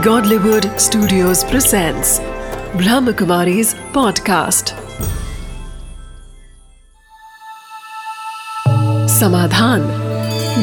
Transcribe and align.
Godlywood 0.00 0.64
Studios 0.64 1.44
presents 1.44 2.20
Brahmakumari's 2.72 3.74
podcast. 3.74 4.70
समाधान 9.08 9.80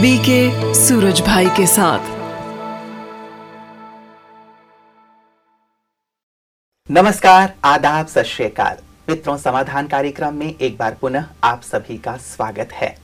BK 0.02 0.74
Suraj 0.74 1.22
Bhai 1.22 1.46
के 1.46 1.68
साथ। 1.68 2.00
नमस्कार, 6.92 7.54
आदाब, 7.64 8.08
सत 8.08 8.24
श्रीकाल 8.24 8.78
मित्रों, 9.10 9.38
समाधान 9.38 9.88
कार्यक्रम 9.88 10.34
में 10.34 10.56
एक 10.62 10.78
बार 10.78 10.98
पुनः 11.02 11.26
आप 11.44 11.62
सभी 11.62 11.98
का 11.98 12.18
स्वागत 12.18 12.70
है। 12.74 12.98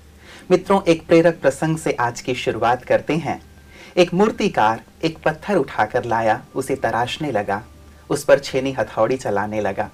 मित्रों, 0.51 0.81
एक 0.83 1.07
प्रेरक 1.07 1.39
प्रसंग 1.41 1.77
से 1.77 1.91
आज 1.91 2.21
की 2.21 2.35
शुरुआत 2.35 2.83
करते 2.83 3.17
हैं। 3.17 3.52
एक 3.95 4.13
मूर्तिकार 4.13 4.81
एक 5.03 5.17
पत्थर 5.25 5.55
उठाकर 5.55 6.05
लाया, 6.05 6.41
उसे 6.55 6.75
तराशने 6.75 7.31
लगा, 7.31 7.61
उस 8.09 8.23
पर 8.23 8.39
छेनी 8.39 8.71
हथौड़ी 8.71 9.17
चलाने 9.17 9.59
लगा। 9.61 9.89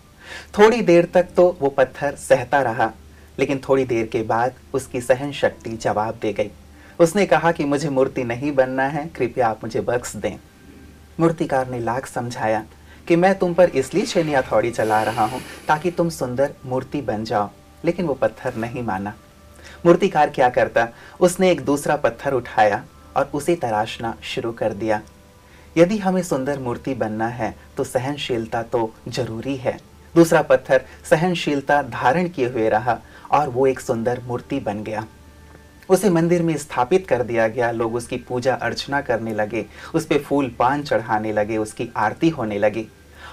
थोड़ी 0.58 0.82
देर 0.82 1.06
तक 1.14 1.28
तो 1.36 1.48
वो 1.60 1.70
पत्थर 1.70 2.16
सहता 2.18 2.62
रहा, 2.62 2.92
लेकिन 3.40 3.60
थोड़ी 3.60 3.84
देर 3.86 4.06
के 4.06 4.22
बाद 4.24 4.54
उसकी 4.74 5.02
सहन 5.02 5.32
शक्ति 5.32 5.70
जवाब 5.72 6.18
दे 6.22 6.32
गई। 6.34 6.50
उसने 7.00 7.26
कहा 7.26 7.52
कि 7.52 7.66
मुझे 7.66 7.90
मूर्ति 7.90 8.24
नहीं 8.24 8.52
बनना 8.52 8.84
है, 8.84 9.06
कृपया 9.08 9.48
आप 9.48 9.64
मुझे 9.64 9.82
बक्स 9.82 10.16
दें। 10.16 10.38
मूर्तिकार 11.20 11.70
ने 11.70 11.80
लाख 11.80 12.06
समझाया 12.06 12.64
कि 13.08 13.16
मैं 13.16 13.34
तुम 13.40 13.54
पर 13.54 13.70
इसलिए 13.72 14.06
छेनी 14.06 14.34
हथौड़ी 14.34 14.72
चला 14.72 15.02
रहा 15.04 15.26
हूँ 15.26 15.42
ताकि 15.68 15.92
तुम 15.92 16.10
सुंदर 16.10 16.54
मूर्ति 16.66 17.02
बन 17.02 17.24
जाओ, 17.24 17.50
लेकिन 17.86 18.06
वो 18.06 18.14
पत्थर 18.14 18.56
नहीं 18.56 18.84
माना। 18.84 19.14
मूर्तिकार 19.86 20.30
क्या 20.30 20.50
करता, 20.50 20.88
उसने 21.20 21.52
एक 21.52 21.66
दूसरा 21.66 21.96
पत्थर 21.96 22.34
उठाया 22.34 22.84
और 23.18 23.30
उसे 23.34 23.56
तराशना 23.56 24.16
शुरू 24.24 24.52
कर 24.52 24.74
दिया। 24.74 25.02
यदि 25.76 25.98
हमें 25.98 26.22
सुंदर 26.24 26.60
मूर्ति 26.60 26.94
बनना 26.94 27.28
है 27.28 27.54
तो 27.78 27.84
सहनशीलता 27.84 28.64
तो 28.64 28.92
ज़रूरी 29.08 29.56
है। 29.58 29.78
दूसरा 30.16 30.42
पत्थर 30.42 30.86
सहनशीलता 31.10 31.82
धारण 31.82 32.30
किए 32.30 32.50
हुए 32.50 32.70
रहा 32.70 32.98
और 33.32 33.50
वो 33.50 33.68
एक 33.68 33.80
सुंदर 33.80 34.22
मूर्ति 34.24 34.60
बन 34.60 34.84
गया। 34.84 35.06
उसे 35.90 36.10
मंदिर 36.10 36.42
में 36.44 36.56
स्थापित 36.58 37.08
कर 37.08 37.24
दिया 37.24 37.48
गया। 37.48 37.72
लोग 37.72 37.96
उसकी 37.96 38.18
पूजा 38.18 38.54
अर्चना 38.56 39.02
करने 39.02 39.34
लगे, 39.34 39.66
उस 39.96 40.06
पर 40.06 40.20
फूल 40.20 40.50
पान 40.50 40.84
चढ़ाने 40.84 41.32
लगे, 41.34 41.58
उसकी 41.58 41.90
आरती 41.98 42.30
होने 42.30 42.58
लगी। 42.58 42.88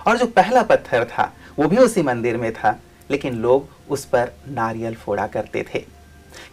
और 0.06 0.16
जो 0.16 0.26
पहला 0.26 0.62
पत्थर 0.62 1.04
था, 1.04 1.32
वो 1.58 1.68
भी 1.68 1.76
उसी 1.76 2.02
मंदिर 2.02 2.36
में 2.36 2.52
था, 2.52 2.78
लेकिन 3.10 3.34
लोग 3.34 3.68
उस 3.90 4.04
पर 4.04 4.32
नारियल 4.48 4.94
फोड़ा 4.94 5.26
करते 5.26 5.64
थे। 5.74 5.78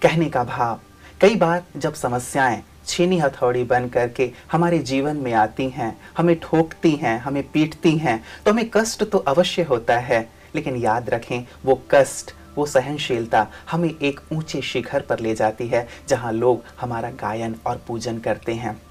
कहने 0.01 0.29
का 0.29 0.43
भाव, 0.43 0.79
कई 1.21 1.35
बार 1.35 1.63
जब 1.77 1.93
समस्याएँ 1.93 2.61
छीनी 2.87 3.17
हथौड़ी 3.19 3.63
बन 3.63 3.87
करके 3.89 4.31
हमारे 4.51 4.79
जीवन 4.79 5.17
में 5.17 5.33
आती 5.33 5.67
हैं, 5.69 5.97
हमें 6.17 6.35
ठोकती 6.39 6.91
हैं, 6.91 7.17
हमें 7.19 7.43
पीटती 7.51 7.97
हैं 7.97 8.23
तो 8.45 8.51
हमें 8.51 8.69
कष्ट 8.73 9.03
तो 9.03 9.17
अवश्य 9.17 9.63
होता 9.63 9.97
है। 9.97 10.27
लेकिन 10.55 10.75
याद 10.75 11.09
रखें, 11.09 11.45
वो 11.65 11.81
कष्ट, 11.91 12.31
वो 12.55 12.65
सहनशीलता 12.65 13.47
हमें 13.71 13.89
एक 13.89 14.19
ऊँचे 14.33 14.61
शिखर 14.61 15.01
पर 15.01 15.19
ले 15.19 15.33
जाती 15.35 15.67
है, 15.67 15.87
जहाँ 16.07 16.31
लोग 16.31 16.63
हमारा 16.79 17.09
गायन 17.11 17.55
और 17.65 17.81
पूजन 17.87 18.17
करते 18.19 18.53
हैं। 18.53 18.81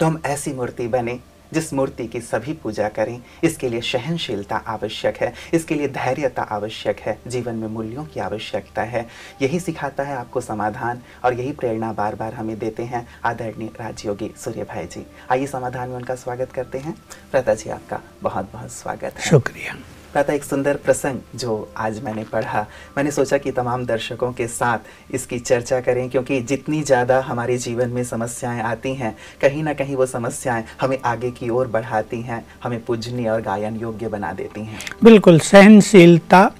तो 0.00 0.06
हम 0.06 0.20
ऐसी 0.26 0.52
मूर्ति 0.52 0.86
बने 0.88 1.18
जिस 1.52 1.72
मूर्ति 1.74 2.06
की 2.06 2.20
सभी 2.20 2.52
पूजा 2.52 2.88
करें, 2.88 3.20
इसके 3.44 3.68
लिए 3.68 3.80
सहनशीलता 3.80 4.56
आवश्यक 4.56 5.16
है, 5.16 5.32
इसके 5.54 5.74
लिए 5.74 5.88
धैर्यता 5.88 6.42
आवश्यक 6.42 7.00
है, 7.00 7.18
जीवन 7.26 7.54
में 7.54 7.68
मूल्यों 7.68 8.04
की 8.04 8.20
आवश्यकता 8.20 8.82
है। 8.82 9.06
यही 9.42 9.60
सिखाता 9.60 10.02
है 10.02 10.16
आपको 10.16 10.40
समाधान 10.40 11.00
और 11.24 11.34
यही 11.34 11.52
प्रेरणा 11.52 11.92
बार 11.92 12.14
बार 12.14 12.34
हमें 12.34 12.58
देते 12.58 12.82
हैं 12.82 13.06
आदरणीय 13.24 13.70
राजयोगी 13.80 14.32
सूर्य 14.36 14.64
भाई 14.64 14.86
जी। 14.86 15.06
आइए 15.30 15.46
समाधान 15.46 15.88
में 15.88 15.96
उनका 15.96 16.14
स्वागत 16.14 16.52
करते 16.52 16.78
हैं। 16.78 16.94
प्रता 17.30 17.54
जी, 17.54 17.70
आपका 17.70 18.00
बहुत 18.22 18.52
बहुत 18.52 18.72
स्वागत 18.72 19.18
है। 19.18 19.30
शुक्रिया। 19.30 19.76
प्रातः 20.14 20.32
एक 20.32 20.44
सुंदर 20.44 20.76
प्रसंग 20.76 21.38
जो 21.38 21.52
आज 21.76 21.98
मैंने 22.02 22.22
पढ़ा। 22.24 22.60
मैंने 22.96 23.10
सोचा 23.10 23.38
कि 23.38 23.50
तमाम 23.52 23.84
दर्शकों 23.86 24.30
के 24.32 24.46
साथ 24.48 25.14
इसकी 25.14 25.38
चर्चा 25.38 25.80
करें, 25.80 26.08
क्योंकि 26.10 26.40
जितनी 26.42 26.82
ज़्यादा 26.82 27.18
हमारे 27.20 27.56
जीवन 27.58 27.88
में 27.88 28.02
समस्याएँ 28.04 28.60
आती 28.62 28.94
हैं, 28.94 29.14
कहीं 29.40 29.62
ना 29.62 29.72
कहीं 29.72 29.96
वो 29.96 30.06
समस्याएँ 30.06 30.64
हमें 30.80 30.98
आगे 31.04 31.30
की 31.30 31.48
ओर 31.50 31.66
बढ़ाती 31.66 32.20
हैं, 32.20 32.44
हमें 32.64 32.84
पूजनीय 32.84 33.28
और 33.28 33.40
गायन 33.40 33.76
योग्य 33.76 34.08
बना 34.08 34.32
देती 34.32 34.60
हैं। 34.60 34.78
बिल्कुल, 35.04 35.38
सहनशीलता 35.40 36.50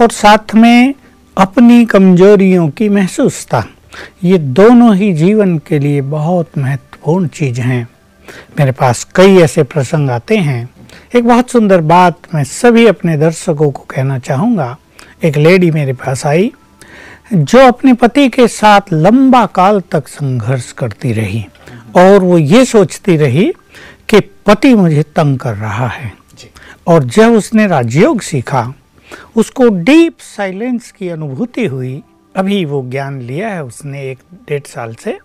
और 0.00 0.10
साथ 0.12 0.54
में 0.54 0.94
अपनी 1.36 1.84
कमजोरियों 1.86 2.68
की 2.70 2.88
महसूसता, 2.88 3.64
ये 4.24 4.38
दोनों 4.38 4.94
ही 4.96 5.12
जीवन 5.14 5.58
के 5.58 5.78
लिए 5.78 6.00
बहुत 6.10 6.58
महत्वपूर्ण 6.58 7.28
चीज़ 7.30 7.60
हैं। 7.60 7.86
मेरे 8.58 8.72
पास 8.72 9.04
कई 9.14 9.36
ऐसे 9.38 9.62
प्रसंग 9.64 10.10
आते 10.10 10.36
हैं 10.36 10.68
एक 11.14 11.24
बहुत 11.24 11.50
सुंदर 11.50 11.80
बात 11.80 12.34
मैं 12.34 12.42
सभी 12.44 12.86
अपने 12.86 13.16
दर्शकों 13.16 13.70
को 13.70 13.82
कहना 13.90 14.18
चाहूँगा। 14.18 14.76
एक 15.24 15.36
लेडी 15.36 15.70
मेरे 15.70 15.92
पास 15.92 16.26
आई 16.26 16.52
जो 17.32 17.58
अपने 17.58 17.92
पति 17.92 18.28
के 18.28 18.46
साथ 18.48 18.92
लंबा 18.92 19.44
काल 19.46 19.80
तक 19.80 20.08
संघर्ष 20.08 20.72
करती 20.72 21.12
रही 21.12 21.44
और 21.96 22.18
वो 22.20 22.38
ये 22.38 22.64
सोचती 22.64 23.16
रही 23.16 23.46
कि 24.08 24.20
पति 24.46 24.74
मुझे 24.74 25.02
तंग 25.02 25.38
कर 25.38 25.54
रहा 25.54 25.88
है 25.88 26.12
और 26.86 27.04
जब 27.04 27.32
उसने 27.32 27.66
राजयोग 27.66 28.20
सीखा 28.20 28.72
उसको 29.36 29.68
डीप 29.68 30.18
साइलेंस 30.36 30.92
की 30.92 31.08
अनुभूति 31.08 31.66
हुई 31.66 32.02
अभी 32.36 32.64
वो 32.64 32.82
ज्ञान 32.90 33.20
लिया 33.20 33.48
है 33.48 33.64
उसने 33.64 34.00
एक 34.02 34.18
डेढ़ 34.48 34.66
साल 34.66 34.94
से। 34.94 35.18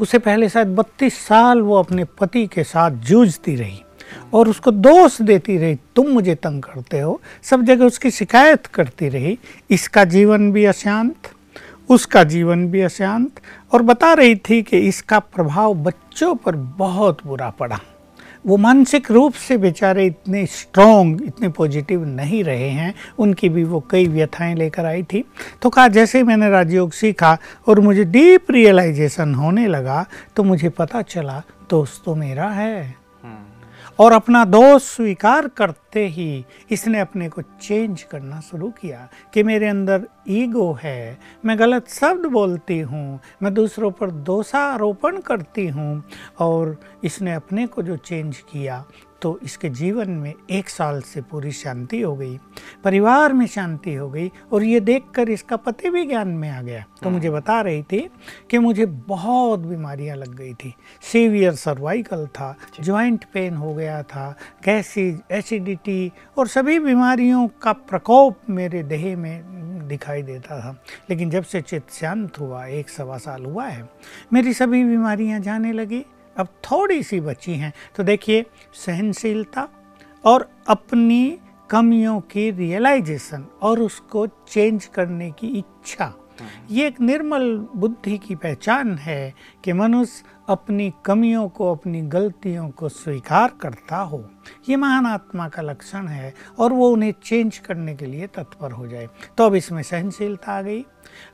उसे 0.00 0.18
पहले 0.18 0.48
शायद 0.48 0.68
बत्तीस 0.68 1.18
साल 1.18 1.60
वो 1.60 1.78
अपने 1.78 2.04
पति 2.04 2.46
के 2.46 2.64
साथ 2.64 2.90
जूझती 2.90 3.54
रही। 3.56 3.82
और 4.34 4.48
उसको 4.48 4.70
दोष 4.70 5.22
देती 5.22 5.58
रही, 5.58 5.78
तुम 5.96 6.06
मुझे 6.06 6.34
तंग 6.34 6.62
करते 6.62 7.00
हो। 7.00 7.20
सब 7.42 7.62
जगह 7.62 7.84
उसकी 7.84 8.10
शिकायत 8.10 8.66
करती 8.66 9.08
रही, 9.08 9.38
इसका 9.70 10.04
जीवन 10.04 10.52
भी 10.52 10.64
अशांत, 10.64 11.14
उसका 11.88 12.24
जीवन 12.24 12.66
भी 12.66 12.80
अशांत। 12.80 13.40
और 13.72 13.82
बता 13.82 14.12
रही 14.12 14.34
थी 14.34 14.62
कि 14.62 14.78
इसका 14.78 15.18
प्रभाव 15.18 15.74
बच्चों 15.74 16.34
पर 16.34 16.56
बहुत 16.56 17.26
बुरा 17.26 17.50
पड़ा। 17.50 17.80
वो 18.46 18.56
मानसिक 18.56 19.10
रूप 19.10 19.34
से 19.34 19.56
बेचारे 19.58 20.06
इतने 20.06 20.46
स्ट्रॉन्ग 20.46 21.22
इतने 21.22 21.48
पॉजिटिव 21.48 22.04
नहीं 22.04 22.44
रहे 22.44 22.68
हैं। 22.68 22.94
उनकी 23.18 23.48
भी 23.48 23.64
वो 23.64 23.84
कई 23.90 24.06
व्यथाएँ 24.06 24.54
लेकर 24.54 24.84
आई 24.84 25.02
थी। 25.02 25.24
तो 25.62 25.70
कहा, 25.70 25.88
जैसे 25.88 26.22
मैंने 26.22 26.50
राजयोग 26.50 26.92
सीखा 26.92 27.38
और 27.68 27.80
मुझे 27.80 28.04
डीप 28.04 28.50
रियलाइजेशन 28.50 29.34
होने 29.34 29.66
लगा 29.66 30.06
तो 30.36 30.42
मुझे 30.42 30.68
पता 30.68 31.02
चला, 31.02 31.42
दोस्त 31.70 32.02
तो 32.04 32.14
मेरा 32.14 32.48
है। 32.48 32.99
और 34.00 34.12
अपना 34.12 34.44
दोष 34.44 34.82
स्वीकार 34.82 35.46
करते 35.48 36.06
ही 36.08 36.44
इसने 36.70 37.00
अपने 37.00 37.28
को 37.28 37.42
चेंज 37.42 38.02
करना 38.02 38.40
शुरू 38.40 38.68
किया 38.70 39.08
कि 39.34 39.42
मेरे 39.42 39.68
अंदर 39.68 40.06
ईगो 40.28 40.72
है। 40.82 41.18
मैं 41.44 41.58
गलत 41.58 41.88
शब्द 41.90 42.26
बोलती 42.26 42.78
हूँ, 42.80 43.20
मैं 43.42 43.52
दूसरों 43.54 43.90
पर 43.90 44.10
दोषारोपण 44.10 45.20
करती 45.20 45.66
हूँ 45.68 46.02
और 46.38 46.76
इसने 47.04 47.34
अपने 47.34 47.66
को 47.66 47.82
जो 47.82 47.96
चेंज 47.96 48.36
किया 48.52 48.84
तो 49.22 49.38
इसके 49.42 49.68
जीवन 49.70 50.10
में 50.10 50.32
एक 50.50 50.68
साल 50.68 51.00
से 51.02 51.20
पूरी 51.20 51.52
शांति 51.52 52.00
हो 52.00 52.14
गई 52.16 52.38
परिवार 52.84 53.32
में 53.32 53.46
शांति 53.46 53.94
हो 53.94 54.08
गई 54.10 54.30
और 54.52 54.62
ये 54.64 54.80
देखकर 54.80 55.30
इसका 55.30 55.56
पति 55.56 55.90
भी 55.90 56.04
ज्ञान 56.06 56.28
में 56.28 56.48
आ 56.50 56.60
गया। 56.62 56.84
तो 57.02 57.10
मुझे 57.10 57.30
बता 57.30 57.60
रही 57.60 57.82
थी 57.82 58.00
कि 58.50 58.58
मुझे 58.58 58.86
बहुत 58.86 59.60
बीमारियाँ 59.60 60.16
लग 60.16 60.34
गई 60.34 60.52
थी। 60.54 60.74
सीवियर 61.02 61.54
सर्वाइकल 61.54 62.26
था 62.26 62.54
जॉइंट 62.80 63.24
पेन 63.32 63.54
हो 63.54 63.74
गया 63.74 64.02
था 64.02 64.30
गैसिज 64.64 65.20
एसिडिटी 65.30 66.12
और 66.38 66.48
सभी 66.48 66.78
बीमारियों 66.78 67.46
का 67.62 67.72
प्रकोप 67.72 68.38
मेरे 68.50 68.82
देह 68.82 69.16
में 69.16 69.88
दिखाई 69.88 70.22
देता 70.22 70.60
था। 70.60 70.70
लेकिन 71.10 71.30
जब 71.30 71.44
से 71.44 71.60
चित्त 71.60 71.92
शांत 71.92 72.38
हुआ 72.40 72.64
एक 72.66 72.88
सवा 72.88 73.18
साल 73.18 73.44
हुआ 73.44 73.66
है 73.66 73.88
मेरी 74.32 74.52
सभी 74.54 74.84
बीमारियाँ 74.84 75.40
जाने 75.40 75.72
लगी। 75.72 76.04
अब 76.40 76.46
थोड़ी 76.46 77.02
सी 77.02 77.20
बची 77.20 77.54
हैं। 77.54 77.72
तो 77.96 78.02
देखिए, 78.02 78.44
सहनशीलता 78.74 79.68
और 80.24 80.50
अपनी 80.66 81.38
कमियों 81.70 82.20
की 82.20 82.50
रियलाइजेशन 82.50 83.46
और 83.62 83.80
उसको 83.80 84.26
चेंज 84.26 84.86
करने 84.86 85.30
की 85.30 85.46
इच्छा। 85.46 86.14
ये 86.70 86.86
एक 86.86 87.00
निर्मल 87.00 87.66
बुद्धि 87.76 88.18
की 88.18 88.34
पहचान 88.34 88.96
है 88.98 89.34
कि 89.64 89.72
मनुष्य 89.72 90.24
अपनी 90.48 90.92
कमियों 91.04 91.48
को 91.48 91.70
अपनी 91.74 92.00
गलतियों 92.02 92.68
को 92.70 92.88
स्वीकार 92.88 93.52
करता 93.60 93.96
हो। 93.96 94.24
ये 94.68 94.76
महान 94.76 95.06
आत्मा 95.06 95.48
का 95.48 95.62
लक्षण 95.62 96.06
है 96.08 96.34
और 96.58 96.72
वो 96.72 96.88
उन्हें 96.88 97.12
चेंज 97.24 97.58
करने 97.58 97.94
के 97.94 98.06
लिए 98.06 98.26
तत्पर 98.26 98.72
हो 98.72 98.86
जाए। 98.86 99.08
तो 99.38 99.44
अब 99.44 99.54
इसमें 99.54 99.82
सहनशीलता 99.82 100.52
आ 100.52 100.62
गई। 100.62 100.84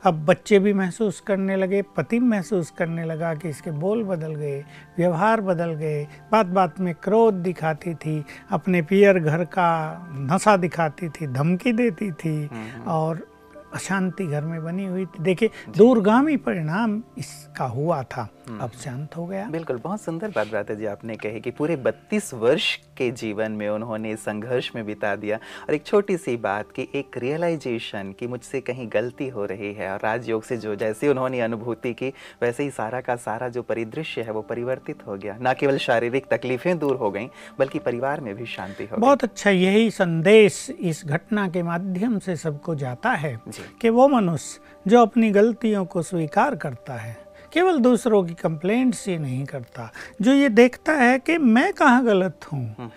अब 0.03 0.25
बच्चे 0.25 0.59
भी 0.59 0.73
महसूस 0.73 1.19
करने 1.19 1.55
लगे 1.55 1.81
पति 1.81 2.19
महसूस 2.19 2.71
करने 2.77 3.05
लगा 3.05 3.33
कि 3.33 3.49
इसके 3.49 3.71
बोल 3.71 4.03
बदल 4.03 4.35
गए 4.35 4.59
व्यवहार 4.97 5.41
बदल 5.41 5.73
गए 5.73 6.07
बात 6.31 6.45
बात 6.45 6.79
में 6.79 6.93
क्रोध 6.95 7.33
दिखाती 7.33 7.93
थी 7.95 8.23
अपने 8.51 8.81
पियर 8.81 9.19
घर 9.19 9.43
का 9.45 9.69
नशा 10.13 10.57
दिखाती 10.57 11.09
थी 11.09 11.27
धमकी 11.27 11.73
देती 11.73 12.11
थी 12.11 12.49
और 12.87 13.36
अशांति 13.77 14.25
घर 14.25 14.43
में 14.43 14.63
बनी 14.63 14.85
हुई 14.85 15.05
थी। 15.05 15.23
देखिए 15.23 15.49
दूरगामी 15.77 16.37
परिणाम 16.37 17.01
इसका 17.17 17.65
हुआ 17.67 18.01
था। 18.03 18.27
अब 18.61 18.71
शांत 18.83 19.17
हो 19.17 19.25
गया। 19.25 19.47
बिल्कुल 19.49 19.79
बहुत 19.83 20.01
सुंदर 20.01 20.31
बात 20.35 20.51
बात 20.51 20.69
है 20.69 20.75
जी 20.75 20.85
आपने 20.85 21.15
कही 21.15 21.39
कि 21.41 21.51
पूरे 21.51 21.75
32 21.77 22.33
वर्ष 22.33 22.77
के 22.97 23.09
जीवन 23.13 23.51
में 23.51 23.67
उन्होंने 23.69 24.15
संघर्ष 24.15 24.71
में 24.75 24.85
बिता 24.85 25.15
दिया। 25.15 25.37
और 25.37 25.73
एक 25.73 25.85
छोटी 25.85 26.17
सी 26.17 26.35
बात 26.37 26.71
की 26.71 26.87
एक 26.95 27.17
रियलाइजेशन 27.17 28.13
कि 28.19 28.27
मुझसे 28.27 28.61
कहीं 28.61 28.87
गलती 28.93 29.27
हो 29.27 29.45
रही 29.45 29.73
है 29.73 29.91
और 29.91 29.99
राजयोग 30.03 30.43
से 30.43 30.57
जो 30.57 30.75
जैसे 30.75 31.09
उन्होंने 31.09 31.41
अनुभूति 31.41 31.93
की 31.93 32.13
वैसे 32.41 32.63
ही 32.63 32.71
सारा 32.71 33.01
का 33.01 33.15
सारा 33.15 33.49
जो 33.49 33.61
परिदृश्य 33.63 34.21
है 34.21 34.31
वो 34.31 34.41
परिवर्तित 34.41 35.05
हो 35.07 35.15
गया। 35.15 35.37
ना 35.41 35.53
केवल 35.53 35.77
शारीरिक 35.77 36.25
तकलीफें 36.31 36.77
दूर 36.79 36.95
हो 36.95 37.11
गई 37.11 37.27
बल्कि 37.59 37.79
परिवार 37.79 38.21
में 38.21 38.33
भी 38.35 38.45
शांति 38.45 38.85
हो 38.85 38.97
बहुत 38.97 39.23
अच्छा 39.23 39.49
यही 39.49 39.91
संदेश 39.91 40.69
इस 40.69 41.03
घटना 41.05 41.47
के 41.49 41.63
माध्यम 41.63 42.17
से 42.19 42.35
सबको 42.35 42.75
जाता 42.75 43.11
है 43.11 43.35
कि 43.81 43.89
वो 43.89 44.07
मनुष्य 44.07 44.89
जो 44.89 45.01
अपनी 45.01 45.29
गलतियों 45.31 45.85
को 45.85 46.01
स्वीकार 46.01 46.55
करता 46.55 46.93
है 46.93 47.15
केवल 47.53 47.77
दूसरों 47.79 48.23
की 48.23 48.33
कंप्लेंट 48.33 48.93
से 48.95 49.17
नहीं 49.17 49.45
करता 49.45 49.91
जो 50.21 50.33
ये 50.33 50.49
देखता 50.49 50.93
है 50.93 51.17
कि 51.19 51.37
मैं 51.37 51.71
कहाँ 51.73 52.03
गलत 52.05 52.45
हूँ। 52.53 52.91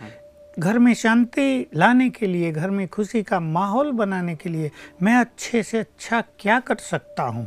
घर 0.58 0.78
में 0.78 0.92
शांति 0.94 1.66
लाने 1.74 2.08
के 2.10 2.26
लिए, 2.26 2.52
घर 2.52 2.70
में 2.70 2.86
खुशी 2.88 3.22
का 3.22 3.40
माहौल 3.40 3.92
बनाने 3.92 4.34
के 4.36 4.48
लिए 4.48 4.70
मैं 5.02 5.16
अच्छे 5.16 5.62
से 5.62 5.78
अच्छा 5.78 6.20
क्या 6.38 6.58
कर 6.60 6.76
सकता 6.76 7.22
हूँ 7.22 7.46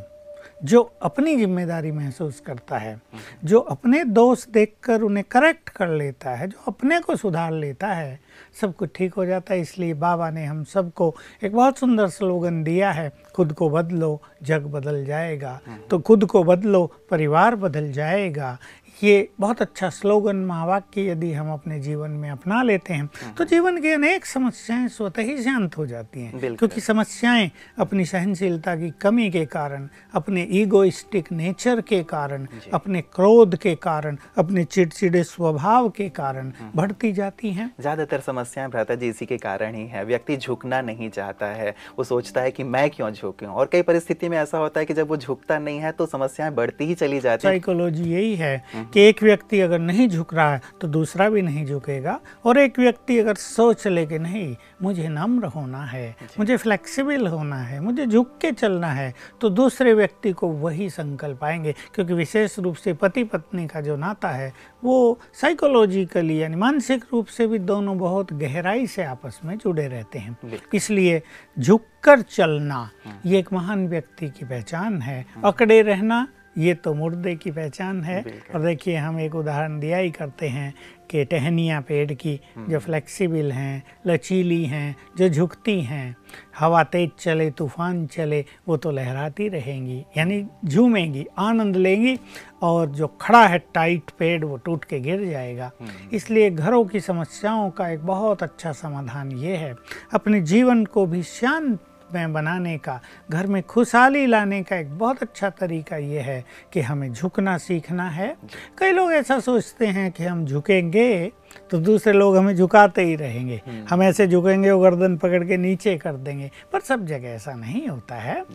जो 0.63 0.81
अपनी 1.01 1.35
ज़िम्मेदारी 1.35 1.91
महसूस 1.91 2.39
करता 2.39 2.77
है। 2.77 2.99
जो 3.43 3.59
अपने 3.59 4.03
दोष 4.03 4.47
देखकर 4.47 5.01
उन्हें 5.01 5.23
करेक्ट 5.31 5.69
कर 5.69 5.87
लेता 5.87 6.35
है, 6.35 6.47
जो 6.47 6.63
अपने 6.67 6.99
को 6.99 7.15
सुधार 7.15 7.51
लेता 7.51 7.87
है, 7.87 8.19
सब 8.61 8.75
कुछ 8.75 8.89
ठीक 8.95 9.13
हो 9.13 9.25
जाता 9.25 9.53
है 9.53 9.59
इसलिए 9.59 9.93
बाबा 9.93 10.29
ने 10.29 10.45
हम 10.45 10.63
सबको 10.63 11.13
एक 11.43 11.53
बहुत 11.53 11.77
सुंदर 11.77 12.07
स्लोगन 12.07 12.63
दिया 12.63 12.91
है, 12.91 13.11
खुद 13.35 13.53
को 13.53 13.69
बदलो, 13.69 14.21
जग 14.43 14.65
बदल 14.65 15.03
जाएगा। 15.05 15.59
तो 15.89 15.99
खुद 15.99 16.25
को 16.25 16.43
बदलो, 16.43 16.85
परिवार 17.11 17.55
बदल 17.55 17.91
जाएगा 17.91 18.57
ये 19.01 19.27
बहुत 19.39 19.61
अच्छा 19.61 19.89
स्लोगन 19.89 20.35
महावाक्य 20.45 21.05
यदि 21.09 21.31
हम 21.33 21.51
अपने 21.53 21.79
जीवन 21.79 22.11
में 22.11 22.29
अपना 22.29 22.61
लेते 22.63 22.93
हैं 22.93 23.01
हम्म। 23.01 23.33
तो 23.33 23.45
जीवन 23.45 23.77
की 23.81 23.89
अनेक 23.91 24.25
समस्याएँ 24.25 24.87
स्वतः 24.87 25.21
ही 25.21 25.37
शांत 25.43 25.77
हो 25.77 25.85
जाती 25.87 26.21
हैं। 26.21 26.55
क्योंकि 26.55 26.81
समस्याएँ 26.81 27.49
अपनी 27.79 28.05
सहनशीलता 28.05 28.75
की 28.75 28.89
कमी 29.01 29.29
के 29.31 29.45
कारण 29.45 29.87
अपने 30.15 30.47
ईगोइस्टिक 30.51 31.31
नेचर 31.31 31.81
के 31.81 32.01
कारण 32.03 32.47
अपने 32.73 33.01
क्रोध 33.15 33.55
के 33.57 33.73
कारण 33.75 34.17
अपने 34.37 34.63
चिड़चिड़े 34.65 35.23
स्वभाव 35.23 35.89
के 35.89 36.09
कारण 36.11 36.51
हम्म। 36.59 36.71
बढ़ती 36.75 37.11
जाती 37.13 37.51
हैं। 37.51 37.69
ज़्यादातर 37.79 38.19
समस्याएँ 38.19 38.69
भ्राता 38.69 38.95
जी 38.95 39.09
इसी 39.09 39.25
के 39.25 39.37
कारण 39.37 39.75
ही 39.75 39.85
है। 39.87 40.03
व्यक्ति 40.05 40.37
झुकना 40.37 40.81
नहीं 40.81 41.09
चाहता 41.09 41.47
है। 41.53 41.75
वो 41.97 42.03
सोचता 42.03 42.41
है 42.41 42.51
कि 42.51 42.63
मैं 42.63 42.89
क्यों 42.89 43.11
झुकूं? 43.11 43.47
और 43.47 43.69
कई 43.71 43.81
परिस्थिति 43.81 44.29
में 44.29 44.37
ऐसा 44.37 44.57
होता 44.57 44.79
है 44.79 44.85
कि 44.85 44.93
जब 44.93 45.07
वो 45.09 45.17
झुकता 45.17 45.59
नहीं 45.59 45.79
है 45.79 45.91
तो 45.91 46.05
समस्याएँ 46.05 46.53
बढ़ती 46.53 46.85
ही 46.85 46.95
चली 46.95 47.19
जाती 47.19 47.47
है। 47.47 47.51
साइकोलॉजी 47.53 48.03
यही 48.03 48.35
है 48.35 48.55
हम्म। 48.73 48.85
कि 48.93 49.01
एक 49.01 49.23
व्यक्ति 49.23 49.59
अगर 49.59 49.79
नहीं 49.79 50.07
झुक 50.09 50.33
रहा 50.33 50.53
है 50.53 50.61
तो 50.81 50.87
दूसरा 50.87 51.29
भी 51.29 51.41
नहीं 51.41 51.65
झुकेगा। 51.65 52.19
और 52.45 52.57
एक 52.57 52.79
व्यक्ति 52.79 53.17
अगर 53.19 53.35
सोच 53.35 53.87
ले 53.87 54.05
कि 54.05 54.19
नहीं 54.19 54.55
मुझे 54.81 55.07
नम्र 55.07 55.45
होना 55.45 55.83
है 55.85 56.15
मुझे 56.39 56.57
फ्लेक्सिबल 56.57 57.27
होना 57.27 57.57
है 57.57 57.79
मुझे 57.79 58.05
झुक 58.05 58.37
के 58.41 58.51
चलना 58.51 58.87
है 58.87 59.13
तो 59.41 59.49
दूसरे 59.49 59.93
व्यक्ति 59.93 60.31
को 60.31 60.47
वही 60.47 60.89
संकल्प 60.89 61.43
आएँगे। 61.43 61.75
क्योंकि 61.95 62.13
विशेष 62.13 62.59
रूप 62.59 62.75
से 62.75 62.93
पति 62.93 63.23
पत्नी 63.23 63.67
का 63.67 63.81
जो 63.81 63.95
नाता 63.95 64.29
है 64.29 64.53
वो 64.83 65.19
साइकोलॉजिकली 65.41 66.41
यानी 66.41 66.55
मानसिक 66.55 67.03
रूप 67.13 67.27
से 67.27 67.47
भी 67.47 67.59
दोनों 67.59 67.97
बहुत 67.97 68.33
गहराई 68.33 68.87
से 68.87 69.03
आपस 69.03 69.39
में 69.45 69.57
जुड़े 69.57 69.87
रहते 69.87 70.19
हैं। 70.19 70.37
इसलिए 70.73 71.21
झुक 71.59 71.85
कर 72.03 72.21
चलना 72.21 72.89
हम्म। 73.05 73.29
ये 73.29 73.39
एक 73.39 73.53
महान 73.53 73.87
व्यक्ति 73.87 74.29
की 74.29 74.45
पहचान 74.45 75.01
है। 75.01 75.19
हम्म। 75.35 75.47
अकड़े 75.47 75.81
रहना 75.81 76.27
ये 76.55 76.73
तो 76.75 76.93
मुर्दे 76.93 77.35
की 77.35 77.51
पहचान 77.51 78.03
है 78.03 78.23
और 78.53 78.61
देखिए 78.61 78.95
हम 78.95 79.19
एक 79.19 79.35
उदाहरण 79.35 79.79
दिया 79.79 79.97
ही 79.97 80.11
करते 80.11 80.47
हैं 80.49 80.73
कि 81.09 81.23
टहनियाँ 81.25 81.81
पेड़ 81.81 82.13
की 82.13 82.39
हम्म। 82.55 82.71
जो 82.71 82.79
फ्लेक्सिबल 82.79 83.51
हैं 83.51 83.83
लचीली 84.07 84.63
हैं 84.65 84.95
जो 85.17 85.29
झुकती 85.29 85.79
हैं 85.81 86.15
हवा 86.57 86.83
तेज 86.85 87.09
चले 87.19 87.49
तूफ़ान 87.51 88.05
चले 88.07 88.43
वो 88.67 88.77
तो 88.77 88.91
लहराती 88.91 89.47
रहेंगी 89.49 89.99
यानी 90.17 90.43
झूमेंगी 90.65 91.25
आनंद 91.39 91.77
लेंगी 91.77 92.17
और 92.63 92.89
जो 92.91 93.07
खड़ा 93.21 93.45
है 93.45 93.59
टाइट 93.73 94.11
पेड़ 94.19 94.43
वो 94.45 94.57
टूट 94.57 94.83
के 94.85 94.99
गिर 94.99 95.25
जाएगा 95.25 95.71
हम्म। 95.79 96.15
इसलिए 96.15 96.49
घरों 96.51 96.83
की 96.85 96.99
समस्याओं 97.01 97.69
का 97.69 97.89
एक 97.89 98.05
बहुत 98.05 98.43
अच्छा 98.43 98.71
समाधान 98.73 99.31
ये 99.33 99.55
है 99.55 99.73
अपने 100.13 100.41
जीवन 100.43 100.85
को 100.87 101.05
भी 101.05 101.23
शांत 101.29 101.79
में 102.13 102.33
बनाने 102.33 102.77
का 102.77 102.99
घर 103.29 103.47
में 103.47 103.63
खुशहाली 103.63 104.25
लाने 104.25 104.63
का 104.63 104.75
एक 104.75 104.97
बहुत 104.97 105.21
अच्छा 105.21 105.49
तरीका 105.49 105.97
ये 105.97 106.19
है 106.19 106.43
कि 106.73 106.81
हमें 106.81 107.13
झुकना 107.13 107.57
सीखना 107.57 108.09
है। 108.09 108.35
कई 108.77 108.91
लोग 108.91 109.11
ऐसा 109.13 109.39
सोचते 109.39 109.87
हैं 109.87 110.11
कि 110.11 110.23
हम 110.23 110.45
झुकेंगे 110.45 111.31
तो 111.69 111.77
दूसरे 111.77 112.13
लोग 112.13 112.37
हमें 112.37 112.55
झुकाते 112.55 113.03
ही 113.03 113.15
रहेंगे। 113.15 113.61
हम्म। 113.67 113.85
हम 113.89 114.03
ऐसे 114.03 114.27
झुकेंगे 114.27 114.71
वो 114.71 114.79
गर्दन 114.79 115.17
पकड़ 115.17 115.43
के 115.43 115.57
नीचे 115.57 115.97
कर 115.97 116.13
देंगे। 116.13 116.51
पर 116.73 116.79
सब 116.79 117.05
जगह 117.05 117.27
ऐसा 117.27 117.53
नहीं 117.53 117.87
होता 117.87 118.15
है। 118.15 118.45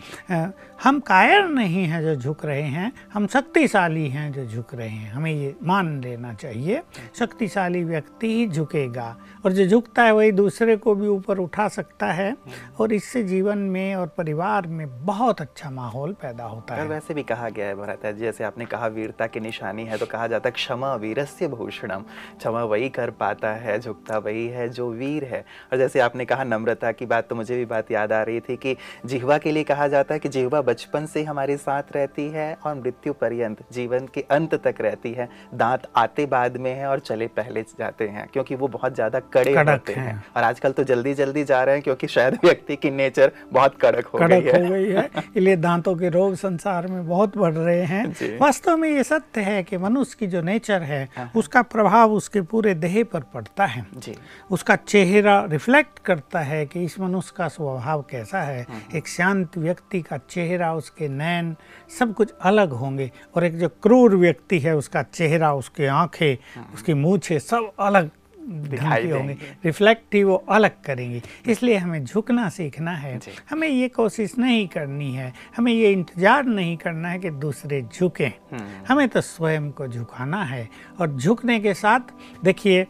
हम 0.83 1.01
कायर 1.01 1.45
नहीं 1.45 1.85
हैं 1.85 2.03
जो 2.03 2.15
झुक 2.17 2.45
रहे 2.45 2.63
हैं। 2.63 2.93
हम 3.15 3.27
शक्तिशाली 3.27 4.09
हैं 4.09 4.33
जो 4.33 4.47
झुक 4.47 4.75
रहे 4.75 4.89
हैं। 4.89 5.13
हमें 5.13 5.33
ये 5.33 5.55
मान 5.63 6.01
लेना 6.01 6.33
चाहिए। 6.35 6.83
शक्तिशाली 7.19 7.85
व्यक्ति 7.85 8.35
ही 8.35 8.49
झुकेगा। 8.49 9.17
और 9.45 9.53
जो 9.53 9.67
झुकता 9.67 10.03
है 10.03 10.13
वही 10.13 10.33
दूसरे 10.33 10.77
को 10.77 10.95
भी 10.95 11.07
ऊपर 11.07 11.39
उठा 11.39 11.69
सकता 11.69 12.07
है। 12.07 12.31
हम्म। 12.31 12.77
और 12.81 12.93
इससे 12.93 13.23
जीवन 13.25 13.59
में 13.59 13.95
और 13.95 14.07
परिवार 14.07 14.67
में 14.67 15.07
बहुत 15.07 15.41
अच्छा 15.41 15.71
माहौल 15.71 16.13
पैदा 16.13 16.45
होता 16.45 16.75
है। 16.75 16.87
वैसे 16.87 17.15
भी 17.15 17.23
कहा 17.23 17.49
गया 17.49 17.67
है 17.67 17.75
भरत 17.75 18.15
जैसे 18.17 18.45
आपने 18.45 18.65
कहा 18.65 18.87
वीरता 18.87 19.27
की 19.27 19.41
निशानी 19.41 19.85
है 19.85 19.99
तो 19.99 20.07
कहा 20.07 20.27
जाता 20.27 20.49
है 20.49 20.53
क्षमा 20.53 20.95
वीरस्य 20.95 21.49
भूषणम। 21.49 22.05
क्षमा 22.39 22.63
वही 22.65 22.88
वही 22.89 22.95
कर 22.97 23.11
पाता 23.13 23.51
है 23.55 23.79
झुकता 23.81 24.19
वही 24.19 24.47
है 24.49 24.69
जो 24.69 24.91
वीर 24.91 25.25
है। 25.25 25.45
और 25.73 25.79
जैसे 25.79 26.01
आपने 26.01 26.25
कहा 26.25 26.45
नम्रता 26.45 26.93
की 26.93 27.07
बात 27.07 27.29
तो 27.29 27.35
मुझे 27.35 27.57
भी 27.57 27.65
बात 27.67 27.91
याद 27.93 28.13
आ 28.13 28.23
रही 28.23 28.41
थी 28.41 28.57
कि 28.57 28.77
जिहवा 29.07 29.39
के 29.39 29.53
लिए 29.53 29.65
कहा 29.65 29.89
जाता 29.89 30.15
है 30.15 30.21
कि 30.21 30.29
जिहवा 30.29 30.61
बचपन 30.63 31.07
से 31.07 31.23
हमारे 31.25 31.57
साथ 31.59 31.93
रहती 31.95 32.29
है 32.31 32.49
और 32.65 32.75
मृत्यु 32.77 33.13
पर्यंत 33.15 33.63
जीवन 33.73 34.07
के 34.15 34.25
अंत 34.31 34.55
तक 34.65 34.81
रहती 34.81 35.13
है। 35.13 35.29
दांत 35.55 35.87
आते 35.97 36.27
बाद 36.29 36.57
में 36.59 36.73
है 36.73 36.87
और 36.87 36.99
चले 37.01 37.27
पहले 37.37 37.63
जाते 37.71 38.09
हैं 38.09 38.27
क्योंकि 38.33 38.55
वो 38.55 38.69
बहुत 38.69 38.95
ज़्यादा 38.95 39.21
कड़े 39.33 39.53
होते 39.53 39.93
हैं।, 39.93 40.07
हैं। 40.07 40.25
और 40.37 40.43
आजकल 40.43 40.73
तो 40.73 40.85
जल्दी 40.85 41.15
जल्दी 41.15 41.45
जा 41.45 41.63
रहे 41.63 41.75
हैं 41.75 41.83
क्योंकि 41.83 42.07
शायद 42.09 42.39
व्यक्ति 42.45 42.77
की 42.77 42.91
नेचर 42.93 43.33
बहुत 43.53 43.79
कड़क 43.81 44.07
हो 44.07 44.19
कड़क 44.19 44.31
गई 44.33 44.51
है, 44.51 44.67
हो 44.67 44.73
गई 44.73 44.87
है 44.87 45.09
इसलिए 45.17 45.57
दांतों 45.59 45.95
के 45.97 46.09
रोग 46.11 46.35
संसार 46.37 46.87
में 46.87 47.07
बहुत 47.09 47.37
बढ़ 47.39 47.55
रहे 47.55 47.83
हैं। 47.85 48.39
वास्तव 48.41 48.77
में 48.77 48.89
ये 48.89 49.05
सत्य 49.05 49.41
है 49.43 49.63
कि 49.63 49.77
मनुष्य 49.79 50.17
की 50.21 50.27
जो 50.27 50.43
नेचर 50.43 50.83
है 50.83 51.03
हाँ, 51.07 51.25
हाँ। 51.25 51.33
उसका 51.37 51.63
प्रभाव 51.65 52.13
उसके 52.13 52.41
पूरे 52.43 52.75
देह 52.81 53.03
पर 53.05 53.23
पड़ता 53.35 53.67
है 53.67 53.85
जी 53.97 54.15
उसका 54.51 54.77
चेहरा 54.77 55.41
रिफ्लेक्ट 55.45 55.99
करता 55.99 56.41
है 56.41 56.65
कि 56.67 56.85
इस 56.85 56.99
मनुष्य 57.01 57.33
का 57.37 57.49
स्वभाव 57.49 58.03
कैसा 58.11 58.43
है 58.43 58.63
हम्म। 58.63 58.97
एक 58.97 59.09
शांत 59.09 59.59
व्यक्ति 59.59 60.01
का 60.03 60.19
चेहरा 60.31 60.73
उसके 60.75 61.09
नैन 61.09 61.55
सब 61.99 62.15
कुछ 62.15 62.35
अलग 62.43 62.73
होंगे 62.75 63.11
और 63.35 63.45
एक 63.45 63.59
जो 63.59 63.69
क्रूर 63.83 64.17
व्यक्ति 64.17 64.59
है 64.59 64.77
उसका 64.77 65.03
चेहरा 65.05 65.53
उसके 65.55 65.87
आँखें 65.95 66.37
हम्म। 66.57 66.75
उसकी 66.75 66.95
मूछे 66.95 67.39
सब 67.41 67.73
अलग 67.81 68.11
दिखाई 68.41 69.11
होंगे 69.11 69.37
रिफ्लेक्ट 69.65 70.15
ही 70.15 70.23
वो 70.25 70.37
अलग 70.51 70.81
करेंगी। 70.85 71.23
इसलिए 71.47 71.77
हमें 71.77 72.05
झुकना 72.05 72.49
सीखना 72.49 72.93
है। 72.93 73.19
हमें 73.51 73.69
ये 73.69 73.89
कोशिश 73.91 74.37
नहीं 74.39 74.67
करनी 74.69 75.13
है। 75.15 75.33
हमें 75.57 75.73
ये 75.73 75.93
इंतज़ार 75.93 76.45
नहीं 76.45 76.77
करना 76.77 77.09
है 77.09 77.19
कि 77.19 77.31
दूसरे 77.31 77.83
झुकें। 77.83 78.31
हम्म। 78.53 78.85
हमें 78.89 79.09
तो 79.09 79.21
स्वयं 79.21 79.71
को 79.71 79.89
झुकाना 79.89 80.43
है। 80.45 80.69
और 81.01 81.17
झुकने 81.17 81.59
के 81.61 81.75
साथ 81.75 82.13
देखिए 82.45 82.81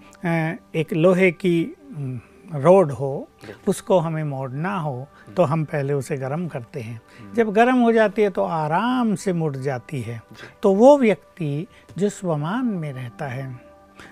एक 0.74 0.92
लोहे 0.92 1.30
की 1.32 1.60
रोड 2.54 2.90
हो 2.92 3.28
उसको 3.68 3.98
हमें 3.98 4.22
मोड़ना 4.24 4.76
हो 4.78 5.06
तो 5.36 5.42
हम 5.42 5.64
पहले 5.64 5.92
उसे 5.92 6.16
गर्म 6.16 6.46
करते 6.48 6.80
हैं। 6.80 7.00
हम्म। 7.18 7.34
जब 7.34 7.52
गर्म 7.52 7.78
हो 7.78 7.92
जाती 7.92 8.22
है 8.22 8.30
तो 8.30 8.44
आराम 8.44 9.14
से 9.14 9.32
मुड़ 9.32 9.56
जाती 9.56 10.00
है। 10.02 10.20
तो 10.62 10.74
वो 10.74 10.96
व्यक्ति 10.98 11.66
जो 11.98 12.08
स्वमान 12.08 12.66
में 12.66 12.92
रहता 12.92 13.26
है 13.26 13.67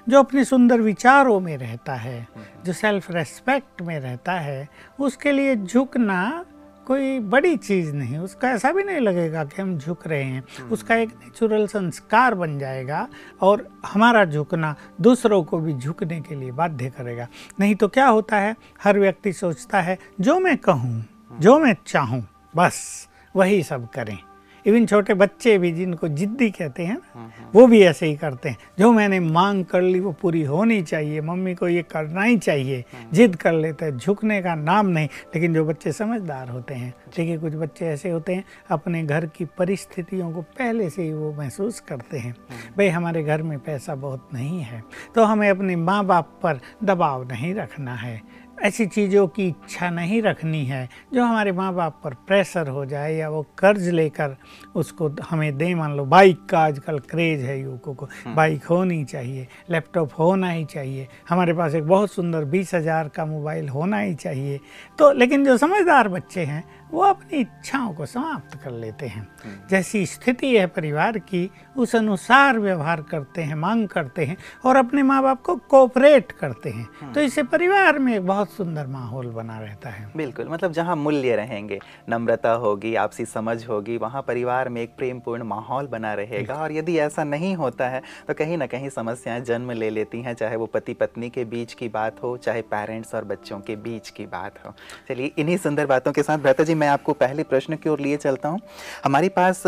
जो 0.08 0.18
अपने 0.18 0.44
सुंदर 0.44 0.80
विचारों 0.80 1.40
में 1.40 1.56
रहता 1.56 1.94
है 1.94 2.26
जो 2.64 2.72
सेल्फ 2.72 3.10
रेस्पेक्ट 3.10 3.82
में 3.82 3.98
रहता 4.00 4.32
है 4.32 4.68
उसके 5.00 5.32
लिए 5.32 5.56
झुकना 5.56 6.44
कोई 6.86 7.18
बड़ी 7.18 7.56
चीज़ 7.56 7.92
नहीं। 7.94 8.18
उसका 8.18 8.50
ऐसा 8.50 8.70
भी 8.72 8.82
नहीं 8.84 9.00
लगेगा 9.00 9.44
कि 9.44 9.62
हम 9.62 9.78
झुक 9.78 10.06
रहे 10.06 10.22
हैं। 10.22 10.42
हम्म। 10.58 10.70
उसका 10.70 10.96
एक 10.96 11.08
नेचुरल 11.08 11.66
संस्कार 11.66 12.34
बन 12.34 12.58
जाएगा 12.58 13.08
और 13.40 13.66
हमारा 13.86 14.24
झुकना 14.24 14.74
दूसरों 15.00 15.42
को 15.44 15.58
भी 15.58 15.74
झुकने 15.74 16.20
के 16.20 16.34
लिए 16.34 16.50
बाध्य 16.52 16.90
करेगा। 16.90 17.26
नहीं 17.60 17.74
तो 17.74 17.88
क्या 17.88 18.06
होता 18.06 18.36
है? 18.36 18.54
हर 18.84 18.98
व्यक्ति 18.98 19.32
सोचता 19.32 19.80
है 19.80 19.98
जो 20.20 20.38
मैं 20.40 20.56
कहूँ 20.58 21.04
जो 21.40 21.58
मैं 21.58 21.76
चाहूँ 21.86 22.26
बस 22.56 23.08
वही 23.36 23.62
सब 23.62 23.90
करें। 23.90 24.18
इवन 24.66 24.86
छोटे 24.86 25.14
बच्चे 25.14 25.56
भी 25.58 25.70
जिनको 25.72 26.08
जिद्दी 26.08 26.50
कहते 26.50 26.84
हैं 26.84 26.94
ना 26.94 27.30
वो 27.54 27.66
भी 27.66 27.80
ऐसे 27.82 28.06
ही 28.06 28.16
करते 28.16 28.48
हैं। 28.48 28.56
जो 28.78 28.92
मैंने 28.92 29.20
मांग 29.20 29.64
कर 29.64 29.82
ली 29.82 30.00
वो 30.00 30.12
पूरी 30.12 30.42
होनी 30.42 30.80
चाहिए। 30.82 31.20
मम्मी 31.20 31.54
को 31.54 31.68
ये 31.68 31.82
करना 31.82 32.22
ही 32.22 32.36
चाहिए। 32.38 32.84
जिद 33.12 33.36
कर 33.36 33.52
लेते 33.52 33.84
हैं 33.84 33.96
झुकने 33.96 34.40
का 34.42 34.54
नाम 34.54 34.86
नहीं। 34.86 35.08
लेकिन 35.34 35.54
जो 35.54 35.64
बच्चे 35.64 35.92
समझदार 35.92 36.48
होते 36.48 36.74
हैं 36.74 36.92
ठीक 37.14 37.28
है 37.28 37.38
कुछ 37.38 37.54
बच्चे 37.54 37.86
ऐसे 37.86 38.10
होते 38.10 38.34
हैं 38.34 38.44
अपने 38.70 39.02
घर 39.04 39.26
की 39.26 39.44
परिस्थितियों 39.58 40.32
को 40.32 40.42
पहले 40.58 40.90
से 40.90 41.02
ही 41.02 41.12
वो 41.12 41.32
महसूस 41.32 41.80
करते 41.80 42.18
हैं। 42.18 42.34
भाई 42.76 42.88
हमारे 42.88 43.22
घर 43.22 43.42
में 43.42 43.58
पैसा 43.58 43.94
बहुत 43.96 44.28
नहीं 44.34 44.60
है 44.60 44.82
तो 45.14 45.24
हमें 45.24 45.48
अपने 45.50 45.76
माँ 45.76 46.04
बाप 46.04 46.38
पर 46.42 46.60
दबाव 46.84 47.28
नहीं 47.28 47.54
रखना 47.54 47.94
है। 47.94 48.20
ऐसी 48.56 48.86
चीज़ों 48.86 49.26
की 49.28 49.46
इच्छा 49.46 49.88
नहीं 49.90 50.20
रखनी 50.22 50.64
है 50.64 50.88
जो 51.14 51.24
हमारे 51.24 51.52
माँ 51.52 51.72
बाप 51.74 52.00
पर 52.04 52.14
प्रेशर 52.26 52.68
हो 52.68 52.84
जाए 52.86 53.14
या 53.14 53.28
वो 53.28 53.42
कर्ज 53.58 53.88
लेकर 53.88 54.36
उसको 54.74 55.10
हमें 55.22 55.56
दे। 55.58 55.74
मान 55.74 55.96
लो 55.96 56.04
बाइक 56.04 56.46
का 56.50 56.60
आजकल 56.60 56.98
क्रेज 57.00 57.40
है 57.40 57.60
युवकों 57.60 57.94
को। 57.94 58.08
बाइक 58.34 58.64
होनी 58.64 59.04
चाहिए 59.04 59.46
लैपटॉप 59.70 60.12
होना 60.18 60.50
ही 60.50 60.64
चाहिए 60.64 61.06
हमारे 61.28 61.52
पास 61.52 61.74
एक 61.74 61.84
बहुत 61.84 62.12
सुंदर 62.12 62.44
बीस 62.46 62.74
हज़ार 62.74 63.08
का 63.08 63.26
मोबाइल 63.26 63.68
होना 63.68 63.98
ही 63.98 64.14
चाहिए। 64.14 64.60
तो 64.98 65.12
लेकिन 65.12 65.44
जो 65.44 65.56
समझदार 65.56 66.08
बच्चे 66.08 66.44
हैं 66.44 66.64
वो 66.90 67.02
अपनी 67.02 67.38
इच्छाओं 67.38 67.92
को 67.94 68.06
समाप्त 68.06 68.54
कर 68.64 68.70
लेते 68.70 69.06
हैं। 69.06 69.26
जैसी 69.70 70.04
स्थिति 70.06 70.54
है 70.56 70.66
परिवार 70.66 71.18
की 71.18 71.50
उस 71.76 71.94
अनुसार 71.96 72.58
व्यवहार 72.58 73.00
करते 73.02 73.42
हैं 73.42 73.54
मांग 73.54 73.86
करते 73.88 74.24
हैं 74.24 74.36
और 74.64 74.76
अपने 74.76 75.02
माँ 75.02 75.22
बाप 75.22 75.42
को 75.42 75.56
कोऑपरेट 75.70 76.32
करते 76.32 76.70
हैं। 76.70 77.12
तो 77.12 77.20
इससे 77.20 77.42
परिवार 77.44 77.98
में 77.98 78.14
एक 78.16 78.26
बहुत 78.26 78.50
सुंदर 78.50 78.86
माहौल 78.86 79.26
बना 79.26 79.58
रहता 79.58 79.90
है। 79.90 80.10
बिल्कुल 80.16 80.48
मतलब 80.48 80.72
जहाँ 80.72 80.96
मूल्य 80.96 81.36
रहेंगे 81.36 81.78
नम्रता 82.08 82.52
होगी 82.54 82.94
आपसी 82.96 83.24
समझ 83.26 83.66
होगी 83.68 83.96
वहाँ 83.96 84.22
परिवार 84.22 84.68
में 84.68 84.80
एक 84.82 84.96
प्रेमपूर्ण 84.98 85.44
माहौल 85.44 85.86
बना 85.86 86.14
रहेगा। 86.14 86.54
और 86.54 86.72
यदि 86.72 86.96
ऐसा 86.98 87.24
नहीं 87.24 87.54
होता 87.56 87.88
है 87.88 88.02
तो 88.28 88.34
कहीं 88.34 88.58
ना 88.58 88.66
कहीं 88.66 88.88
समस्याएँ 88.90 89.40
जन्म 89.42 89.70
ले 89.72 89.90
लेती 89.90 90.22
हैं 90.22 90.34
चाहे 90.34 90.56
वो 90.56 90.66
पति 90.66 90.94
पत्नी 90.94 91.30
के 91.30 91.44
बीच 91.46 91.74
की 91.74 91.88
बात 91.88 92.22
हो 92.22 92.36
चाहे 92.36 92.62
पेरेंट्स 92.64 93.14
और 93.14 93.24
बच्चों 93.24 93.60
के 93.60 93.76
बीच 93.78 94.10
की 94.10 94.26
बात 94.28 94.64
हो। 94.66 94.74
चलिए 95.08 95.32
इन्हीं 95.38 95.56
सुंदर 95.58 95.86
बातों 95.86 96.12
के 96.12 96.22
साथ 96.22 96.38
भ्रता 96.38 96.64
जी 96.64 96.74
मैं 96.76 96.88
आपको 96.88 97.12
पहले 97.14 97.42
प्रश्न 97.44 97.76
की 97.76 97.88
ओर 97.88 98.00
लिए 98.00 98.16
चलता 98.16 98.48
हूँ। 98.48 98.60
हमारे 99.04 99.28
पास 99.28 99.62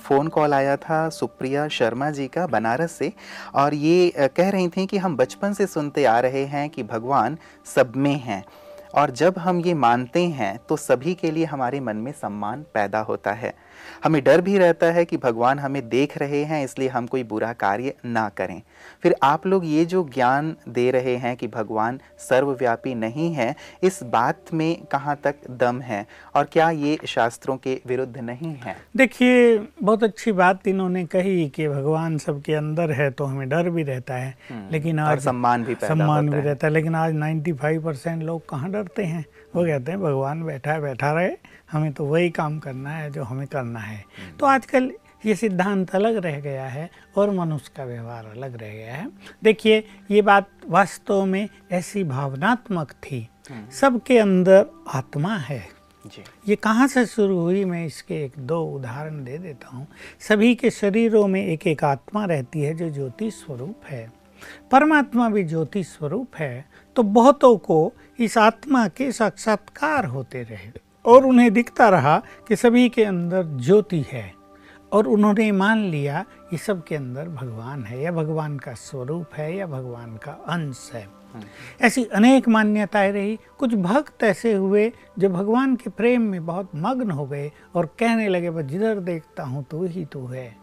फ़ोन 0.00 0.28
कॉल 0.28 0.54
आया 0.54 0.76
था 0.78 1.08
सुप्रिया 1.10 1.66
शर्मा 1.68 2.10
जी 2.10 2.26
का 2.28 2.46
बनारस 2.46 2.92
से 2.92 3.12
और 3.54 3.74
ये 3.74 4.28
कह 4.36 4.50
रही 4.50 4.68
थी 4.68 4.86
कि 4.86 4.98
हम 4.98 5.16
बचपन 5.16 5.52
से 5.52 5.66
सुनते 5.66 6.04
आ 6.04 6.18
रहे 6.20 6.44
हैं 6.46 6.68
कि 6.70 6.82
भगवान 6.84 7.38
सब 7.66 7.92
में 7.96 8.16
हैं 8.18 8.44
और 8.94 9.10
जब 9.12 9.38
हम 9.38 9.60
ये 9.60 9.74
मानते 9.76 10.22
हैं 10.30 10.56
तो 10.68 10.76
सभी 10.78 11.14
के 11.14 11.30
लिए 11.30 11.44
हमारे 11.44 11.80
मन 11.80 11.96
में 11.96 12.12
सम्मान 12.12 12.64
पैदा 12.74 13.00
होता 13.00 13.32
है। 13.32 13.54
हमें 14.04 14.24
डर 14.24 14.40
भी 14.40 14.58
रहता 14.58 14.86
है 14.86 15.04
कि 15.04 15.16
भगवान 15.16 15.58
हमें 15.58 15.88
देख 15.88 16.18
रहे 16.18 16.44
हैं 16.44 16.64
इसलिए 16.64 16.88
हम 16.88 17.06
कोई 17.06 17.22
बुरा 17.22 17.52
कार्य 17.52 17.94
ना 18.06 18.28
करें। 18.28 18.62
फिर 19.02 19.16
आप 19.22 19.46
लोग 19.46 19.66
ये 19.66 19.84
जो 19.84 20.10
ज्ञान 20.14 20.56
दे 20.68 20.90
रहे 20.90 21.16
हैं 21.16 21.36
कि 21.36 21.46
भगवान 21.46 22.00
सर्वव्यापी 22.18 22.94
नहीं 22.94 23.34
है 23.34 23.56
इस 23.82 24.02
बात 24.02 24.40
में 24.54 24.84
कहाँ 24.84 25.20
तक 25.24 25.34
दम 25.50 25.80
है? 25.80 26.06
और 26.34 26.44
क्या 26.44 26.70
ये 26.70 26.98
शास्त्रों 27.06 27.56
के 27.56 27.80
विरुद्ध 27.86 28.18
नहीं 28.18 28.54
है? 28.54 28.76
देखिए 28.96 29.58
बहुत 29.82 30.04
अच्छी 30.04 30.32
बात 30.32 30.68
इन्होंने 30.68 31.06
कही 31.06 31.48
कि 31.48 31.68
भगवान 31.68 32.18
सबके 32.18 32.54
अंदर 32.54 32.92
है 32.92 33.10
तो 33.10 33.24
हमें 33.24 33.48
डर 33.48 33.70
भी 33.70 33.82
रहता 33.82 34.14
है। 34.14 34.38
हम्म। 34.50 34.68
लेकिन 34.72 34.98
आज 34.98 35.20
सम्मान 35.20 35.64
भी 35.64 35.74
पैदा 35.74 35.94
सम्मान 35.94 36.24
होता 36.24 36.36
भी 36.36 36.42
है। 36.42 36.48
रहता 36.48 36.66
है। 36.66 36.72
लेकिन 36.72 36.94
आज 36.94 37.14
95 37.14 37.84
परसेंट 37.84 38.22
लोग 38.22 38.48
कहाँ 38.48 38.70
डरते 38.70 39.04
हैं? 39.04 39.24
वो 39.56 39.64
कहते 39.64 39.92
हैं 39.92 40.02
भगवान 40.02 40.44
बैठा 40.44 40.72
है 40.72 40.80
बैठा 40.80 41.12
रहे 41.12 41.32
हमें 41.72 41.92
तो 41.92 42.04
वही 42.04 42.30
काम 42.30 42.58
करना 42.58 42.90
है 42.90 43.10
जो 43.10 43.22
हमें 43.22 43.46
करना 43.46 43.80
है। 43.80 44.04
तो 44.40 44.46
आजकल 44.46 44.90
ये 45.26 45.34
सिद्धांत 45.34 45.94
अलग 45.94 46.16
रह 46.16 46.40
गया 46.40 46.66
है 46.66 46.90
और 47.16 47.30
मनुष्य 47.30 47.70
का 47.76 47.84
व्यवहार 47.84 48.26
अलग 48.26 48.56
रह 48.56 48.72
गया 48.74 48.94
है। 48.94 49.10
देखिए 49.44 49.84
ये 50.10 50.22
बात 50.22 50.48
वास्तव 50.68 51.24
में 51.24 51.48
ऐसी 51.72 52.04
भावनात्मक 52.04 52.92
थी। 52.92 53.28
सबके 53.80 54.18
अंदर 54.18 54.66
आत्मा 54.88 55.36
है। 55.36 55.68
जी। 56.06 56.22
ये 56.48 56.56
कहाँ 56.56 56.86
से 56.88 57.06
शुरू 57.06 57.38
हुई 57.40 57.64
मैं 57.64 57.86
इसके 57.86 58.24
एक 58.24 58.32
दो 58.38 58.62
उदाहरण 58.64 59.24
दे 59.24 59.38
देता 59.38 59.68
हूँ। 59.68 59.86
सभी 60.20 60.54
के 60.54 60.70
शरीरों 60.70 61.26
में 61.28 61.46
एक 61.46 61.66
एक 61.66 61.84
आत्मा 61.84 62.24
रहती 62.24 62.60
है 62.60 62.74
जो 62.74 62.90
ज्योति 62.90 63.30
स्वरूप 63.30 63.80
है। 63.86 64.12
परमात्मा 64.70 65.28
भी 65.28 65.44
ज्योति 65.44 65.84
स्वरूप 65.84 66.36
है। 66.36 66.64
तो 66.96 67.02
बहुतों 67.02 67.56
को 67.56 67.92
इस 68.18 68.38
आत्मा 68.38 68.88
के 68.88 69.12
साक्षात्कार 69.12 70.04
होते 70.04 70.42
रहे। 70.42 70.89
और 71.04 71.26
उन्हें 71.26 71.52
दिखता 71.52 71.88
रहा 71.88 72.22
कि 72.48 72.56
सभी 72.56 72.88
के 72.88 73.04
अंदर 73.04 73.44
ज्योति 73.58 74.04
है 74.12 74.32
और 74.92 75.06
उन्होंने 75.06 75.50
मान 75.52 75.78
लिया 75.78 76.24
कि 76.50 76.56
सबके 76.58 76.94
अंदर 76.94 77.28
भगवान 77.28 77.84
है 77.84 78.02
या 78.02 78.12
भगवान 78.12 78.58
का 78.58 78.74
स्वरूप 78.74 79.34
है 79.34 79.56
या 79.56 79.66
भगवान 79.66 80.16
का 80.16 80.32
अंश 80.48 80.90
है। 80.94 81.06
ऐसी 81.80 82.04
अनेक 82.04 82.48
मान्यताएँ 82.48 83.12
रही। 83.12 83.38
कुछ 83.58 83.74
भक्त 83.74 84.22
ऐसे 84.22 84.52
हुए 84.52 84.92
जो 85.18 85.28
भगवान 85.28 85.76
के 85.76 85.90
प्रेम 85.90 86.22
में 86.22 86.46
बहुत 86.46 86.70
मग्न 86.76 87.10
हो 87.10 87.26
गए 87.26 87.50
और 87.74 87.86
कहने 87.98 88.28
लगे 88.28 88.50
बस 88.50 88.64
जिधर 88.64 89.00
देखता 89.00 89.42
हूँ 89.42 89.64
तो 89.70 89.82
ही 89.82 90.04
तो 90.04 90.26
है। 90.26 90.56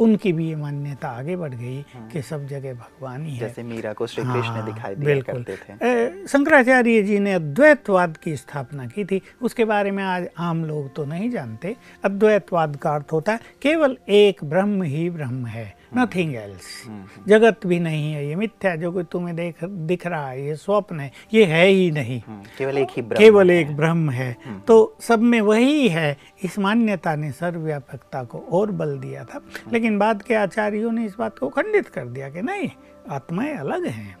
उनकी 0.00 0.32
भी 0.32 0.48
ये 0.48 0.56
मान्यता 0.56 1.08
आगे 1.08 1.36
बढ़ 1.36 1.54
गई 1.54 1.84
कि 2.12 2.22
सब 2.22 2.46
जगह 2.46 2.74
भगवान 2.74 3.24
ही 3.24 3.34
है। 3.34 3.40
जैसे 3.40 3.62
मीरा 3.62 3.92
को 3.92 4.06
श्री 4.06 4.24
कृष्ण 4.24 4.40
हाँ, 4.40 4.64
दिखाई 4.66 4.94
दिया 4.94 5.14
बिल्कुल। 5.14 5.42
करते 5.42 5.56
थे। 5.56 6.26
शंकराचार्य 6.26 7.02
जी 7.02 7.18
ने 7.18 7.32
अद्वैतवाद 7.32 8.16
की 8.16 8.36
स्थापना 8.36 8.86
की 8.86 9.04
थी। 9.04 9.20
उसके 9.42 9.64
बारे 9.64 9.90
में 9.90 10.04
आज 10.04 10.28
आम 10.38 10.64
लोग 10.64 10.94
तो 10.94 11.04
नहीं 11.04 11.30
जानते। 11.30 11.76
अद्वैतवाद 12.04 12.76
का 12.76 12.94
अर्थ 12.94 13.12
होता 13.12 13.32
है 13.32 13.40
केवल 13.62 13.96
एक 14.08 14.44
ब्रह्म 14.44 14.82
ही 14.82 15.10
ब्रह्म 15.10 15.46
है। 15.46 15.81
नथिंग 15.96 16.34
एल्स 16.34 16.86
जगत 17.28 17.66
भी 17.66 17.80
नहीं 17.80 18.12
है 18.12 18.28
ये 18.28 18.34
मिथ्या 18.34 18.76
जो 18.76 18.92
कोई 18.92 19.04
तुम्हें 19.04 19.36
देख 19.36 19.64
दिख 19.64 20.06
रहा 20.06 20.28
है 20.28 20.46
ये 20.46 20.56
स्वप्न 20.56 21.00
है 21.00 21.12
ये 21.34 21.44
है 21.44 21.66
ही 21.66 21.90
नहीं। 21.90 22.22
हम्म, 22.26 22.42
केवल 22.58 22.78
एक 22.78 22.88
ही 22.96 23.02
केवल 23.02 23.50
एक 23.50 23.76
ब्रह्म 23.76 24.10
है। 24.10 24.36
तो 24.66 24.96
सब 25.00 25.20
में 25.20 25.40
वही 25.40 25.88
है 25.88 26.16
इस 26.42 26.58
मान्यता 26.58 27.14
ने 27.16 27.32
सर्वव्यापकता 27.32 28.24
को 28.24 28.38
और 28.38 28.70
बल 28.70 28.98
दिया 28.98 29.24
था। 29.24 29.40
लेकिन 29.72 29.98
बाद 29.98 30.22
के 30.22 30.34
आचार्यों 30.34 30.92
ने 30.92 31.04
इस 31.04 31.14
बात 31.18 31.38
को 31.38 31.48
खंडित 31.48 31.88
कर 31.88 32.06
दिया 32.06 32.30
कि 32.30 32.42
नहीं 32.42 32.70
आत्माएँ 33.10 33.56
अलग 33.56 33.86
हैं। 33.86 34.16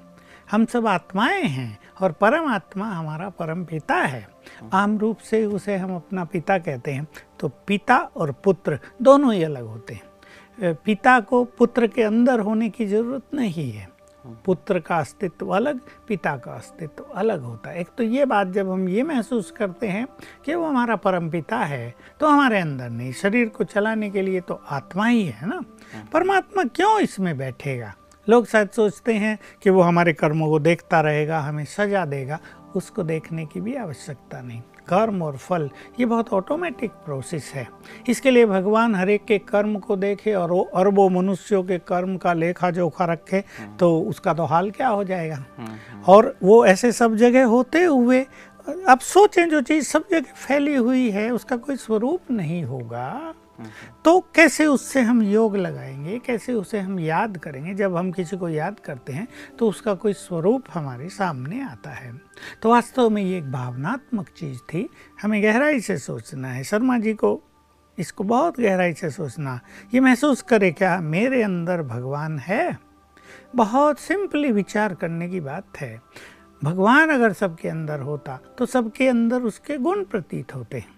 हम 0.50 0.64
सब 0.64 0.86
आत्माएँ 0.86 1.42
हैं 1.42 1.78
और 2.00 2.12
परम 2.12 2.46
आत्मा 2.46 2.86
हमारा 2.86 3.28
परम 3.28 3.64
पिता 3.64 3.94
है। 3.94 4.28
आम 4.72 4.98
रूप 4.98 5.18
से 5.18 5.44
उसे 5.46 5.76
हम 5.76 5.96
अपना 5.96 6.24
पिता 6.24 6.58
कहते 6.58 6.90
हैं। 6.90 7.08
तो 7.40 7.48
पिता 7.48 7.96
और 7.96 8.32
पुत्र 8.32 8.78
दोनों 9.02 9.34
ही 9.34 9.42
अलग 9.42 9.66
होते 9.66 9.94
हैं। 9.94 10.02
पिता 10.58 11.18
को 11.20 11.44
पुत्र 11.58 11.86
के 11.86 12.02
अंदर 12.02 12.40
होने 12.40 12.68
की 12.70 12.86
ज़रूरत 12.86 13.34
नहीं 13.34 13.70
है। 13.72 13.90
पुत्र 14.44 14.80
का 14.80 14.96
अस्तित्व 14.96 15.48
अलग, 15.48 15.80
पिता 16.08 16.36
का 16.36 16.52
अस्तित्व 16.52 17.04
अलग 17.04 17.42
होता 17.42 17.70
है। 17.70 17.80
एक 17.80 17.88
तो 17.98 18.04
ये 18.04 18.24
बात 18.24 18.48
जब 18.48 18.70
हम 18.70 18.88
ये 18.88 19.02
महसूस 19.02 19.50
करते 19.50 19.88
हैं 19.88 20.06
कि 20.44 20.54
वो 20.54 20.66
हमारा 20.66 20.96
परम 20.96 21.30
पिता 21.30 21.58
है 21.58 21.94
तो 22.20 22.26
हमारे 22.26 22.58
अंदर 22.60 22.90
नहीं। 22.90 23.12
शरीर 23.12 23.48
को 23.48 23.64
चलाने 23.64 24.10
के 24.10 24.22
लिए 24.22 24.40
तो 24.40 24.60
आत्मा 24.70 25.06
ही 25.06 25.24
है 25.24 25.48
ना। 25.48 25.60
परमात्मा 26.12 26.64
क्यों 26.66 27.00
इसमें 27.00 27.36
बैठेगा? 27.38 27.94
लोग 28.26 28.46
शायद 28.46 28.68
सोचते 28.68 29.14
हैं 29.14 29.38
कि 29.62 29.70
वो 29.70 29.82
हमारे 29.82 30.12
कर्मों 30.12 30.48
को 30.48 30.58
देखता 30.58 31.00
रहेगा, 31.00 31.40
हमें 31.40 31.64
सजा 31.64 32.04
देगा, 32.04 32.38
उसको 32.76 33.02
देखने 33.02 33.46
की 33.46 33.60
भी 33.60 33.74
आवश्यकता 33.74 34.40
नहीं। 34.40 34.62
कर्म 34.88 35.22
और 35.22 35.36
फल 35.36 35.68
ये 36.00 36.06
बहुत 36.06 36.32
ऑटोमेटिक 36.32 36.90
प्रोसेस 37.04 37.50
है। 37.54 37.66
इसके 38.08 38.30
लिए 38.30 38.46
भगवान 38.46 38.94
हर 38.94 39.10
एक 39.10 39.24
के 39.24 39.38
कर्म 39.38 39.78
को 39.78 39.96
देखे 39.96 40.34
और 40.34 40.50
वो 40.50 40.62
अरबों 40.74 41.08
मनुष्यों 41.10 41.62
के 41.62 41.78
कर्म 41.78 42.16
का 42.16 42.32
लेखा 42.32 42.70
जोखा 42.70 43.04
रखे 43.04 43.42
तो 43.80 43.98
उसका 44.00 44.34
तो 44.34 44.44
हाल 44.44 44.70
क्या 44.70 44.88
हो 44.88 45.04
जाएगा? 45.04 45.44
और 46.06 46.34
वो 46.42 46.64
ऐसे 46.66 46.92
सब 46.92 47.16
जगह 47.16 47.44
होते 47.46 47.82
हुए 47.84 48.24
अब 48.88 48.98
सोचें 48.98 49.48
जो 49.48 49.60
चीज़ 49.60 49.86
सब 49.86 50.04
जगह 50.10 50.32
फैली 50.38 50.74
हुई 50.74 51.10
है 51.10 51.30
उसका 51.30 51.56
कोई 51.56 51.76
स्वरूप 51.76 52.30
नहीं 52.30 52.62
होगा। 52.64 53.34
तो 54.04 54.18
कैसे 54.34 54.66
उससे 54.66 55.00
हम 55.00 55.22
योग 55.22 55.56
लगाएँगे, 55.56 56.18
कैसे 56.18 56.52
उसे 56.52 56.80
हम 56.80 56.98
याद 57.00 57.38
करेंगे? 57.38 57.74
जब 57.74 57.96
हम 57.96 58.10
किसी 58.12 58.36
को 58.36 58.48
याद 58.48 58.80
करते 58.80 59.12
हैं 59.12 59.28
तो 59.58 59.68
उसका 59.68 59.94
कोई 59.94 60.12
स्वरूप 60.12 60.64
हमारे 60.74 61.08
सामने 61.08 61.62
आता 61.62 61.90
है। 61.90 62.20
तो 62.62 62.70
वास्तव 62.70 63.10
में 63.10 63.22
ये 63.22 63.38
एक 63.38 63.50
भावनात्मक 63.52 64.28
चीज़ 64.36 64.58
थी। 64.58 64.88
हमें 65.22 65.42
गहराई 65.42 65.80
से 65.80 65.98
सोचना 65.98 66.48
है। 66.48 66.64
शर्मा 66.64 66.98
जी 66.98 67.14
को, 67.14 67.40
इसको 67.98 68.24
बहुत 68.24 68.60
गहराई 68.60 68.92
से 68.92 69.10
सोचना। 69.10 69.60
ये 69.94 70.00
महसूस 70.00 70.42
करे, 70.42 70.70
क्या 70.70 70.98
मेरे 71.00 71.42
अंदर 71.42 71.82
भगवान 71.82 72.38
है? 72.38 72.78
बहुत 73.56 73.98
सिंपली 73.98 74.52
विचार 74.52 74.94
करने 74.94 75.28
की 75.28 75.40
बात 75.40 75.76
है। 75.80 76.00
भगवान 76.64 77.10
अगर 77.10 77.32
सबके 77.32 77.68
अंदर 77.68 78.00
होता 78.00 78.38
तो 78.58 78.66
सबके 78.66 79.08
अंदर 79.08 79.42
उसके 79.42 79.76
गुण 79.78 80.04
प्रतीत 80.04 80.54
होते 80.54 80.78
हैं। 80.78 80.91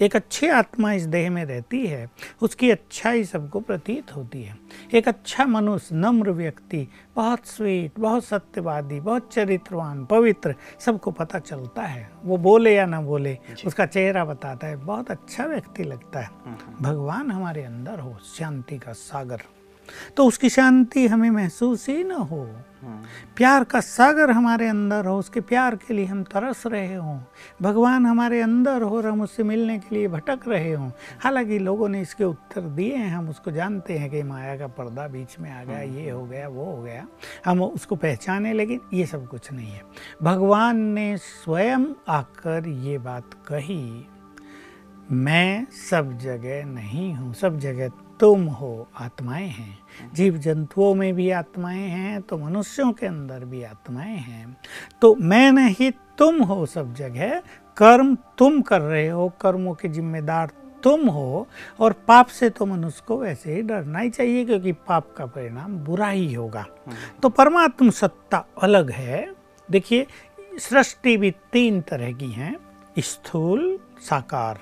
एक 0.00 0.16
अच्छी 0.16 0.48
आत्मा 0.48 0.92
इस 0.92 1.06
देह 1.06 1.30
में 1.30 1.44
रहती 1.44 1.86
है 1.86 2.08
उसकी 2.42 2.70
अच्छाई 2.70 3.24
सबको 3.24 3.60
प्रतीत 3.60 4.14
होती 4.16 4.42
है। 4.42 4.56
एक 4.94 5.08
अच्छा 5.08 5.46
मनुष्य 5.46 5.94
नम्र 5.94 6.30
व्यक्ति 6.30 6.86
बहुत 7.16 7.46
स्वीट 7.46 7.98
बहुत 7.98 8.24
सत्यवादी 8.24 9.00
बहुत 9.00 9.32
चरित्रवान 9.32 10.04
पवित्र 10.04 10.54
सबको 10.80 11.10
पता 11.10 11.38
चलता 11.38 11.82
है। 11.82 12.08
वो 12.24 12.36
बोले 12.36 12.74
या 12.74 12.86
ना 12.86 13.00
बोले 13.00 13.38
उसका 13.66 13.86
चेहरा 13.86 14.24
बताता 14.24 14.66
है। 14.66 14.76
बहुत 14.76 15.10
अच्छा 15.10 15.44
व्यक्ति 15.44 15.84
लगता 15.84 16.20
है। 16.20 16.30
भगवान 16.80 17.30
हमारे 17.30 17.64
अंदर 17.64 17.98
हो 17.98 18.16
शांति 18.36 18.78
का 18.78 18.92
सागर। 18.92 19.42
तो 20.16 20.26
उसकी 20.26 20.48
शांति 20.48 21.06
हमें 21.06 21.30
महसूस 21.30 21.88
ही 21.88 22.04
ना 22.04 22.14
हो। 22.14 22.48
प्यार 23.36 23.64
का 23.64 23.80
सागर 23.80 24.30
हमारे 24.30 24.68
अंदर 24.68 25.06
हो 25.06 25.18
उसके 25.18 25.40
प्यार 25.40 25.76
के 25.76 25.94
लिए 25.94 26.04
हम 26.04 26.22
तरस 26.22 26.62
रहे 26.66 26.94
हों। 26.94 27.18
भगवान 27.62 28.06
हमारे 28.06 28.40
अंदर 28.40 28.82
हो 28.82 28.96
और 28.96 29.06
हम 29.06 29.20
उससे 29.20 29.42
मिलने 29.42 29.78
के 29.78 29.94
लिए 29.94 30.08
भटक 30.08 30.48
रहे 30.48 30.72
हों। 30.72 30.90
हालाँकि 31.20 31.58
लोगों 31.58 31.88
ने 31.88 32.00
इसके 32.00 32.24
उत्तर 32.24 32.60
दिए 32.60 32.96
हैं 32.96 33.10
हम 33.10 33.28
उसको 33.28 33.50
जानते 33.50 33.98
हैं 33.98 34.10
कि 34.10 34.22
माया 34.22 34.56
का 34.56 34.66
पर्दा 34.66 35.08
बीच 35.08 35.38
में 35.40 35.50
आ 35.50 35.64
गया 35.64 35.80
ये 35.80 36.10
हो 36.10 36.24
गया 36.26 36.48
वो 36.48 36.64
हो 36.64 36.82
गया। 36.82 37.06
हम 37.44 37.62
उसको 37.62 37.96
पहचाने 37.96 38.52
लेकिन 38.52 38.80
ये 38.94 39.06
सब 39.06 39.26
कुछ 39.28 39.52
नहीं 39.52 39.70
है। 39.70 39.82
भगवान 40.22 40.76
ने 40.76 41.16
स्वयं 41.16 41.86
आकर 42.08 42.68
ये 42.68 42.98
बात 42.98 43.34
कही 43.48 44.06
मैं 45.12 45.66
सब 45.90 46.18
जगह 46.18 46.64
नहीं 46.64 47.14
हूँ 47.14 47.34
सब 47.34 47.58
जगह 47.58 47.88
तुम 48.20 48.44
हो 48.46 48.88
आत्माएँ 48.96 49.48
हैं। 49.48 49.78
जीव 50.14 50.36
जंतुओं 50.36 50.94
में 50.94 51.14
भी 51.14 51.30
आत्माएँ 51.30 51.88
हैं 51.88 52.20
तो 52.22 52.38
मनुष्यों 52.38 52.92
के 52.92 53.06
अंदर 53.06 53.44
भी 53.44 53.62
आत्माएँ 53.62 54.16
हैं। 54.16 54.56
तो 55.00 55.14
मैं 55.14 55.52
नहीं 55.52 55.90
तुम 56.18 56.42
हो 56.42 56.66
सब 56.66 56.94
जगह। 56.94 57.40
कर्म 57.76 58.14
तुम 58.38 58.60
कर 58.62 58.80
रहे 58.80 59.08
हो 59.08 59.28
कर्मों 59.40 59.74
के 59.74 59.88
जिम्मेदार 59.88 60.50
तुम 60.82 61.08
हो 61.08 61.46
और 61.80 61.92
पाप 61.92 62.26
से 62.26 62.50
तो 62.50 62.66
मनुष्य 62.66 63.02
को 63.06 63.16
वैसे 63.18 63.54
ही 63.54 63.62
डरना 63.62 63.98
ही 63.98 64.10
चाहिए 64.10 64.44
क्योंकि 64.44 64.72
पाप 64.72 65.14
का 65.16 65.26
परिणाम 65.26 65.76
बुरा 65.78 66.08
ही 66.08 66.32
होगा। 66.34 66.64
तो 67.22 67.28
परमात्म 67.28 67.90
सत्ता 67.90 68.44
अलग 68.62 68.90
है। 68.90 69.34
देखिए 69.70 70.06
सृष्टि 70.58 71.16
भी 71.16 71.30
तीन 71.52 71.80
तरह 71.80 72.12
की 72.12 72.30
हैं। 72.32 72.56
स्थूल 72.98 73.78
साकार 74.00 74.58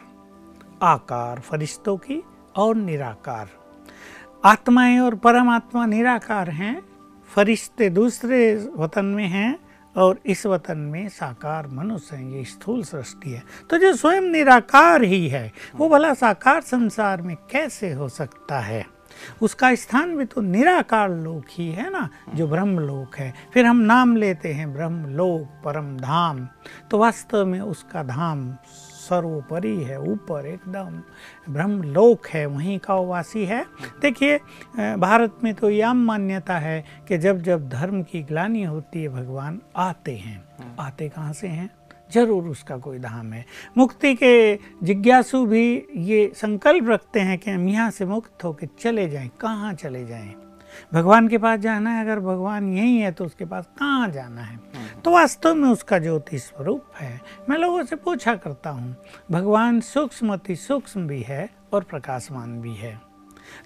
आकार 0.82 1.40
फरिश्तों 1.40 1.96
की 1.96 2.22
और 2.56 2.76
निराकार। 2.76 3.48
आत्माएँ 4.44 4.98
और 4.98 5.14
परमात्मा 5.14 5.86
निराकार 5.86 6.50
हैं, 6.50 6.82
फरिश्ते 7.28 7.90
दूसरे 7.90 8.68
वतन 8.76 9.04
में 9.04 9.28
हैं 9.28 9.58
और 9.96 10.18
इस 10.26 10.46
वतन 10.46 10.78
में 10.78 11.08
साकार 11.08 11.66
मनुष्य 11.66 12.16
हैं, 12.16 12.30
ये 12.30 12.44
स्थूल 12.44 12.82
सृष्टि 12.82 13.30
है। 13.30 13.42
तो 13.70 13.78
जो 13.78 13.96
स्वयं 13.96 14.20
निराकार 14.20 15.02
ही 15.02 15.28
है, 15.28 15.52
वो 15.76 15.88
भला 15.88 16.14
साकार 16.14 16.60
संसार 16.60 17.22
में 17.22 17.36
कैसे 17.36 17.92
हो 17.92 18.08
सकता 18.08 18.60
है? 18.60 18.86
उसका 19.42 19.74
स्थान 19.74 20.16
भी 20.16 20.24
तो 20.24 20.40
निराकार 20.40 21.10
लोक 21.10 21.44
ही 21.50 21.68
है 21.68 21.90
ना, 21.90 22.08
जो 22.34 22.48
ब्रह्म 22.48 22.78
लोक 22.78 23.16
है। 23.16 23.34
फिर 23.54 23.66
हम 23.66 23.76
नाम 23.76 24.16
लेते 24.16 24.52
हैं 24.52 24.72
ब्रह्म 24.72 25.06
लोक 25.06 25.62
परम 25.64 25.96
धाम। 25.96 26.48
तो 26.90 26.98
वास्तव 26.98 27.46
में 27.46 27.60
उसका 27.60 28.02
धाम 28.02 28.54
सर्वोपरि 29.04 29.76
है 29.84 30.00
ऊपर 30.02 30.46
एकदम 30.46 31.52
ब्रह्म 31.52 31.82
लोक 31.84 32.26
है 32.26 32.44
वहीं 32.46 32.78
का 32.78 32.94
वासी 32.96 33.44
है। 33.44 33.64
देखिए 34.02 34.38
भारत 34.98 35.38
में 35.44 35.52
तो 35.54 35.70
यह 35.70 35.92
मान्यता 35.94 36.58
है 36.58 36.84
कि 37.08 37.18
जब 37.18 37.42
जब 37.42 37.68
धर्म 37.68 38.02
की 38.02 38.22
ग्लानी 38.22 38.62
होती 38.64 39.02
है 39.02 39.08
भगवान 39.10 39.60
आते 39.76 40.16
हैं। 40.16 40.42
आते 40.80 41.08
कहाँ 41.08 41.32
से 41.32 41.48
हैं? 41.48 41.70
ज़रूर 42.12 42.48
उसका 42.48 42.76
कोई 42.78 42.98
धाम 42.98 43.32
है। 43.32 43.44
मुक्ति 43.78 44.14
के 44.14 44.54
जिज्ञासु 44.84 45.44
भी 45.46 45.66
ये 45.96 46.30
संकल्प 46.36 46.88
रखते 46.88 47.20
हैं 47.20 47.38
कि 47.38 47.50
हम 47.50 47.68
यहाँ 47.68 47.90
से 47.90 48.04
मुक्त 48.06 48.44
होकर 48.44 48.68
चले 48.78 49.08
जाएँ 49.08 49.30
कहाँ 49.40 49.72
चले 49.74 50.04
जाएँ? 50.06 50.34
भगवान 50.94 51.28
के 51.28 51.38
पास 51.38 51.60
जाना 51.60 51.90
है, 51.90 52.04
अगर 52.04 52.20
भगवान 52.20 52.68
यही 52.68 52.98
है 52.98 53.12
तो 53.12 53.24
उसके 53.24 53.44
पास 53.44 53.66
कहाँ 53.78 54.08
जाना 54.08 54.42
है? 54.42 54.58
तो 55.04 55.10
वास्तव 55.10 55.54
में 55.54 55.68
उसका 55.68 55.98
ज्योति 55.98 56.38
स्वरूप 56.38 56.84
है। 56.96 57.20
मैं 57.50 57.58
लोगों 57.58 57.84
से 57.84 57.96
पूछा 57.96 58.34
करता 58.36 58.70
हूँ, 58.70 58.94
भगवान 59.30 59.80
सूक्ष्म 59.82 60.32
अति 60.32 60.56
सूक्ष्म 60.56 61.06
भी 61.06 61.20
है 61.22 61.48
और 61.72 61.82
प्रकाशमान 61.82 62.60
भी 62.60 62.74
है। 62.74 62.98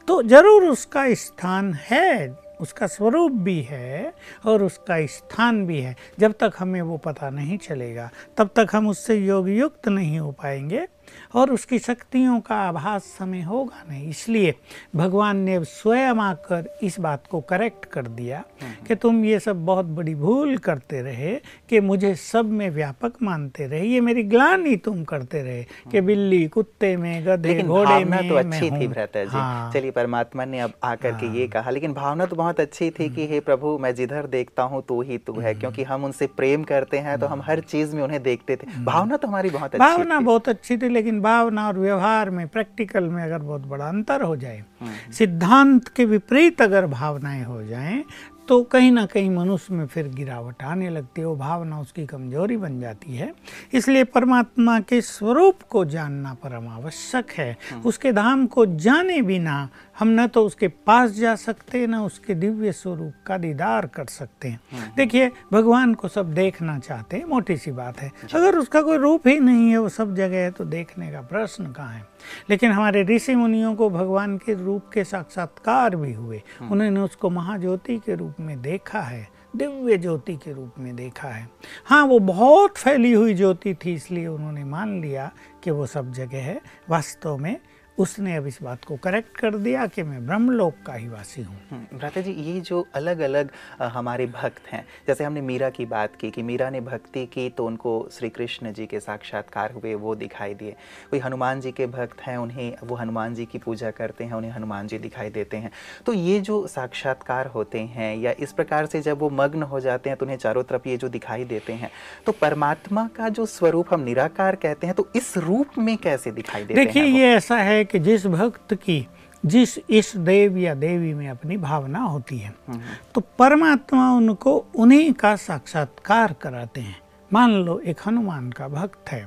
तो 0.08 0.22
ज़रूर 0.22 0.64
उसका 0.64 1.12
स्थान 1.14 1.72
है, 1.82 2.36
उसका 2.60 2.86
स्वरूप 2.86 3.32
भी 3.32 3.60
है 3.62 4.12
और 4.46 4.62
उसका 4.62 4.94
स्थान 5.06 5.64
भी 5.66 5.80
है। 5.80 5.94
जब 6.18 6.32
तक 6.32 6.52
हमें 6.58 6.80
वो 6.82 6.96
पता 6.96 7.30
नहीं 7.30 7.58
चलेगा, 7.58 8.10
तब 8.36 8.50
तक 8.56 8.68
हम 8.72 8.88
उससे 8.88 9.16
योग 9.16 9.48
युक्त 9.48 9.88
नहीं 9.88 10.18
हो 10.18 10.30
पाएँगे। 10.32 10.86
और 11.34 11.50
उसकी 11.50 11.78
शक्तियों 11.78 12.38
का 12.40 12.56
आभास 12.58 13.16
हमें 13.20 13.42
होगा 13.42 13.82
नहीं। 13.88 14.08
इसलिए 14.08 14.54
भगवान 14.96 15.36
ने 15.38 15.58
स्वयं 15.64 16.18
आकर 16.20 16.68
इस 16.82 16.98
बात 17.00 17.26
को 17.26 17.40
करेक्ट 17.40 17.84
कर 17.84 18.06
दिया 18.08 18.42
कि 18.86 18.94
तुम 18.94 19.24
ये 19.24 19.38
सब 19.40 19.64
बहुत 19.66 19.86
बड़ी 19.96 20.14
भूल 20.14 20.56
करते 20.58 21.02
रहे 21.02 21.35
कि 21.70 21.80
मुझे 21.80 22.14
सब 22.14 22.50
में 22.50 22.68
व्यापक 22.70 23.22
मानते 23.22 23.66
रहे। 23.66 23.87
ये 23.87 24.00
मेरी 24.00 24.22
ग्लानी 24.24 24.76
तुम 24.78 25.02
करते 25.04 25.42
रहे 25.42 25.62
कि 25.92 26.00
बिल्ली 26.00 26.46
कुत्ते 26.48 26.96
में 26.96 27.26
गधे 27.26 27.62
घोड़े 27.62 28.04
में 28.04 28.28
तो 28.28 28.35
अच्छी 28.35 28.70
थी 28.70 28.88
भ्राता 28.88 29.24
जी। 29.24 29.30
हाँ। 29.30 29.70
चलिए 29.72 29.90
परमात्मा 29.90 30.44
ने 30.44 30.61
अब 30.61 30.72
आकर 30.85 31.11
हाँ। 31.11 31.20
के 31.20 31.26
ये 31.28 31.44
हाँ। 31.44 31.48
कहा 31.52 31.70
लेकिन 31.70 31.92
भावना 31.94 32.26
तो 32.26 32.37
बहुत 32.37 32.61
अच्छी 32.61 32.90
थी 32.90 33.09
कि 33.09 33.26
हे 33.26 33.40
प्रभु 33.40 33.76
मैं 33.78 33.94
जिधर 33.94 34.26
देखता 34.28 34.62
हूँ 34.62 34.83
तू 34.88 35.00
ही 35.02 35.18
तू 35.18 35.38
है 35.40 35.54
क्योंकि 35.54 35.83
हम 35.83 36.04
उनसे 36.04 36.26
प्रेम 36.37 36.64
करते 36.64 36.98
हैं 36.98 37.18
तो 37.18 37.26
हम 37.26 37.42
हर 37.42 37.61
चीज़ 37.62 37.94
में 37.96 38.02
उन्हें 38.02 38.22
देखते 38.22 38.56
थे। 38.56 38.66
भावना 38.85 39.16
तो 39.16 39.28
हमारी 39.28 39.50
बहुत 39.50 39.74
अच्छी 39.74 39.78
भावना 39.78 40.20
बहुत 40.20 40.48
अच्छी 40.48 40.76
थी 40.78 40.88
लेकिन 40.98 41.20
भावना 41.22 41.66
और 41.68 41.78
व्यवहार 41.78 42.30
में 42.37 42.46
प्रैक्टिकल 42.48 43.04
में 43.08 43.22
अगर 43.22 43.38
बहुत 43.38 43.66
बड़ा 43.66 43.88
अंतर 43.88 44.22
हो 44.22 44.37
जाए 44.37 44.58
हम्म। 44.80 45.12
सिद्धांत 45.18 45.88
के 45.96 46.04
विपरीत 46.04 46.62
अगर 46.62 46.87
भावनाएँ 46.94 47.42
हो 47.44 47.62
जाएँ 47.64 48.02
तो 48.48 48.62
कहीं 48.62 48.90
ना 48.92 49.04
कहीं 49.06 49.30
मनुष्य 49.30 49.74
में 49.74 49.87
फिर 49.87 50.08
गिरावट 50.08 50.62
आने 50.62 50.90
लगती 50.90 51.20
है 51.20 51.26
वो 51.26 51.37
भावना 51.37 51.80
उसकी 51.80 52.06
कमज़ोरी 52.06 52.56
बन 52.56 52.80
जाती 52.80 53.16
है। 53.16 53.32
इसलिए 53.72 54.04
परमात्मा 54.04 54.78
के 54.80 55.00
स्वरूप 55.00 55.62
को 55.62 55.84
जानना 55.84 56.34
परम 56.34 56.68
आवश्यक 56.68 57.30
है। 57.30 57.50
हम्म। 57.72 57.82
उसके 57.82 58.12
धाम 58.12 58.46
को 58.46 58.66
जाने 58.66 59.20
बिना 59.22 59.68
हम 59.98 60.08
न 60.11 60.26
तो 60.26 60.44
उसके 60.46 60.68
पास 60.68 61.11
जा 61.11 61.34
सकते 61.37 61.87
न 61.87 61.94
उसके 61.94 62.34
दिव्य 62.34 62.72
स्वरूप 62.72 63.14
का 63.26 63.38
दीदार 63.38 63.87
कर 63.87 64.06
सकते 64.06 64.48
हैं। 64.48 64.61
हम्म। 64.72 64.90
देखिए 64.96 65.30
भगवान 65.52 65.94
को 65.94 66.08
सब 66.08 66.34
देखना 66.34 66.78
चाहते 66.78 67.16
हैं 67.16 67.24
मोटी 67.24 67.56
सी 67.56 67.72
बात 67.72 68.00
है। 68.00 68.12
अगर 68.34 68.56
उसका 68.56 68.82
कोई 68.82 68.96
रूप 68.96 69.28
ही 69.28 69.38
नहीं 69.40 69.70
है 69.70 69.78
वो 69.78 69.88
सब 69.88 70.14
जगह 70.14 70.37
है 70.37 70.50
तो 70.50 70.64
देखने 70.64 71.11
का 71.12 71.20
प्रश्न 71.20 71.72
कहाँ 71.72 71.92
है? 71.92 72.06
लेकिन 72.50 72.72
हमारे 72.72 73.02
ऋषि 73.02 73.35
मुनियों 73.35 73.74
को 73.74 73.90
भगवान 73.90 74.38
के 74.38 74.64
रूप 74.64 74.83
के 74.94 75.04
साक्षात्कार 75.04 75.96
भी 75.96 76.12
हुए। 76.12 76.42
हम्म। 76.61 76.72
उन्होंने 76.72 77.00
उसको 77.00 77.31
महाज्योति 77.31 77.98
के 77.98 78.14
रूप 78.14 78.35
में 78.40 78.62
देखा 78.62 79.00
है 79.00 79.28
दिव्य 79.57 79.98
ज्योति 79.98 80.37
के 80.37 80.52
रूप 80.52 80.74
में 80.78 80.96
देखा 80.96 81.28
है। 81.28 81.48
हाँ 81.85 82.04
वो 82.04 82.18
बहुत 82.18 82.76
फैली 82.76 83.12
हुई 83.12 83.35
ज्योति 83.35 83.74
थी 83.74 83.94
इसलिए 83.94 84.26
उन्होंने 84.26 84.64
मान 84.64 85.00
लिया 85.00 85.33
कि 85.64 85.70
वो 85.70 85.87
सब 85.87 86.12
जगह 86.12 86.38
है। 86.38 86.61
वास्तव 86.90 87.37
में 87.37 87.61
उसने 87.98 88.34
अब 88.37 88.46
इस 88.46 88.58
बात 88.62 88.84
को 88.84 88.96
करेक्ट 88.96 89.37
कर 89.37 89.56
दिया 89.56 89.87
कि 89.87 90.02
मैं 90.02 90.24
ब्रह्मलोक 90.26 90.74
का 90.87 90.94
ही 90.94 91.08
वासी 91.08 91.42
हूँ। 91.42 91.56
हम्म, 91.70 91.98
भ्राता 91.98 92.20
जी 92.20 92.32
ये 92.32 92.61
जो 92.61 92.87
अलग 92.94 93.20
अलग 93.20 93.50
हमारे 93.92 94.26
भक्त 94.26 94.68
हैं 94.72 94.84
जैसे 95.08 95.24
हमने 95.24 95.40
मीरा 95.40 95.70
की 95.70 95.87
बात 95.87 96.14
की 96.16 96.30
कि 96.30 96.42
मीरा 96.42 96.68
ने 96.70 96.80
भक्ति 96.80 97.24
की 97.26 97.48
तो 97.50 97.66
उनको 97.66 98.08
श्री 98.12 98.28
कृष्ण 98.28 98.72
जी 98.72 98.87
के 98.87 99.00
साक्षात्कार 99.00 99.72
हुए 99.72 99.94
वो 99.96 100.14
दिखाई 100.14 100.54
दिए। 100.54 100.76
कोई 101.11 101.20
हनुमान 101.20 101.61
जी 101.61 101.72
के 101.72 101.87
भक्त 101.88 102.20
हैं 102.20 102.37
उन्हें 102.37 102.76
वो 102.84 102.96
हनुमान 102.96 103.34
जी 103.34 103.46
की 103.46 103.58
पूजा 103.58 103.90
करते 103.90 104.24
हैं 104.24 104.32
उन्हें 104.32 104.50
हनुमान 104.50 104.87
जी 104.87 104.98
दिखाई 104.98 105.30
देते 105.30 105.56
हैं। 105.56 105.70
तो 106.06 106.12
ये 106.12 106.38
जो 106.40 106.66
साक्षात्कार 106.66 107.46
होते 107.46 107.80
हैं 107.88 108.14
या 108.16 108.34
इस 108.38 108.52
प्रकार 108.52 108.87
से 108.87 109.00
जब 109.00 109.18
वो 109.18 109.30
मग्न 109.32 109.62
हो 109.64 109.80
जाते 109.80 110.11
हैं 110.11 110.16
तो 110.18 110.26
उन्हें 110.26 110.38
चारों 110.38 110.62
तरफ़ 110.62 110.88
ये 110.88 110.96
जो 110.96 111.08
दिखाई 111.08 111.44
देते 111.46 111.72
हैं 111.72 111.90
तो 112.26 112.32
परमात्मा 112.32 113.06
का 113.16 113.28
जो 113.30 113.46
स्वरूप 113.48 113.94
हम 113.94 114.00
निराकार 114.00 114.56
कहते 114.56 114.87
हैं 114.87 114.96
तो 114.96 115.08
इस 115.16 115.37
रूप 115.38 115.78
में 115.78 115.96
कैसे 115.98 116.30
दिखाई 116.32 116.64
देते 116.64 116.80
हैं 116.80 116.87
देखिए 116.87 117.04
ये 117.04 117.34
ऐसा 117.34 117.56
है 117.58 117.84
कि 117.90 117.98
जिस 117.98 118.27
भक्त 118.27 118.74
की 118.74 119.07
जिस 119.44 119.79
इस 119.90 120.16
देव 120.16 120.57
या 120.57 120.74
देवी 120.74 121.12
में 121.14 121.29
अपनी 121.29 121.57
भावना 121.57 122.01
होती 122.01 122.38
है 122.38 122.55
हम्म। 122.68 122.81
तो 123.14 123.20
परमात्मा 123.38 124.11
उनको 124.12 124.57
उन्हीं 124.77 125.12
का 125.12 125.35
साक्षात्कार 125.37 126.33
कराते 126.33 126.81
हैं 126.81 126.96
मान 127.31 127.55
लो 127.57 127.79
एक 127.81 128.01
हनुमान 128.07 128.51
का 128.53 128.68
भक्त 128.68 129.11
है 129.11 129.27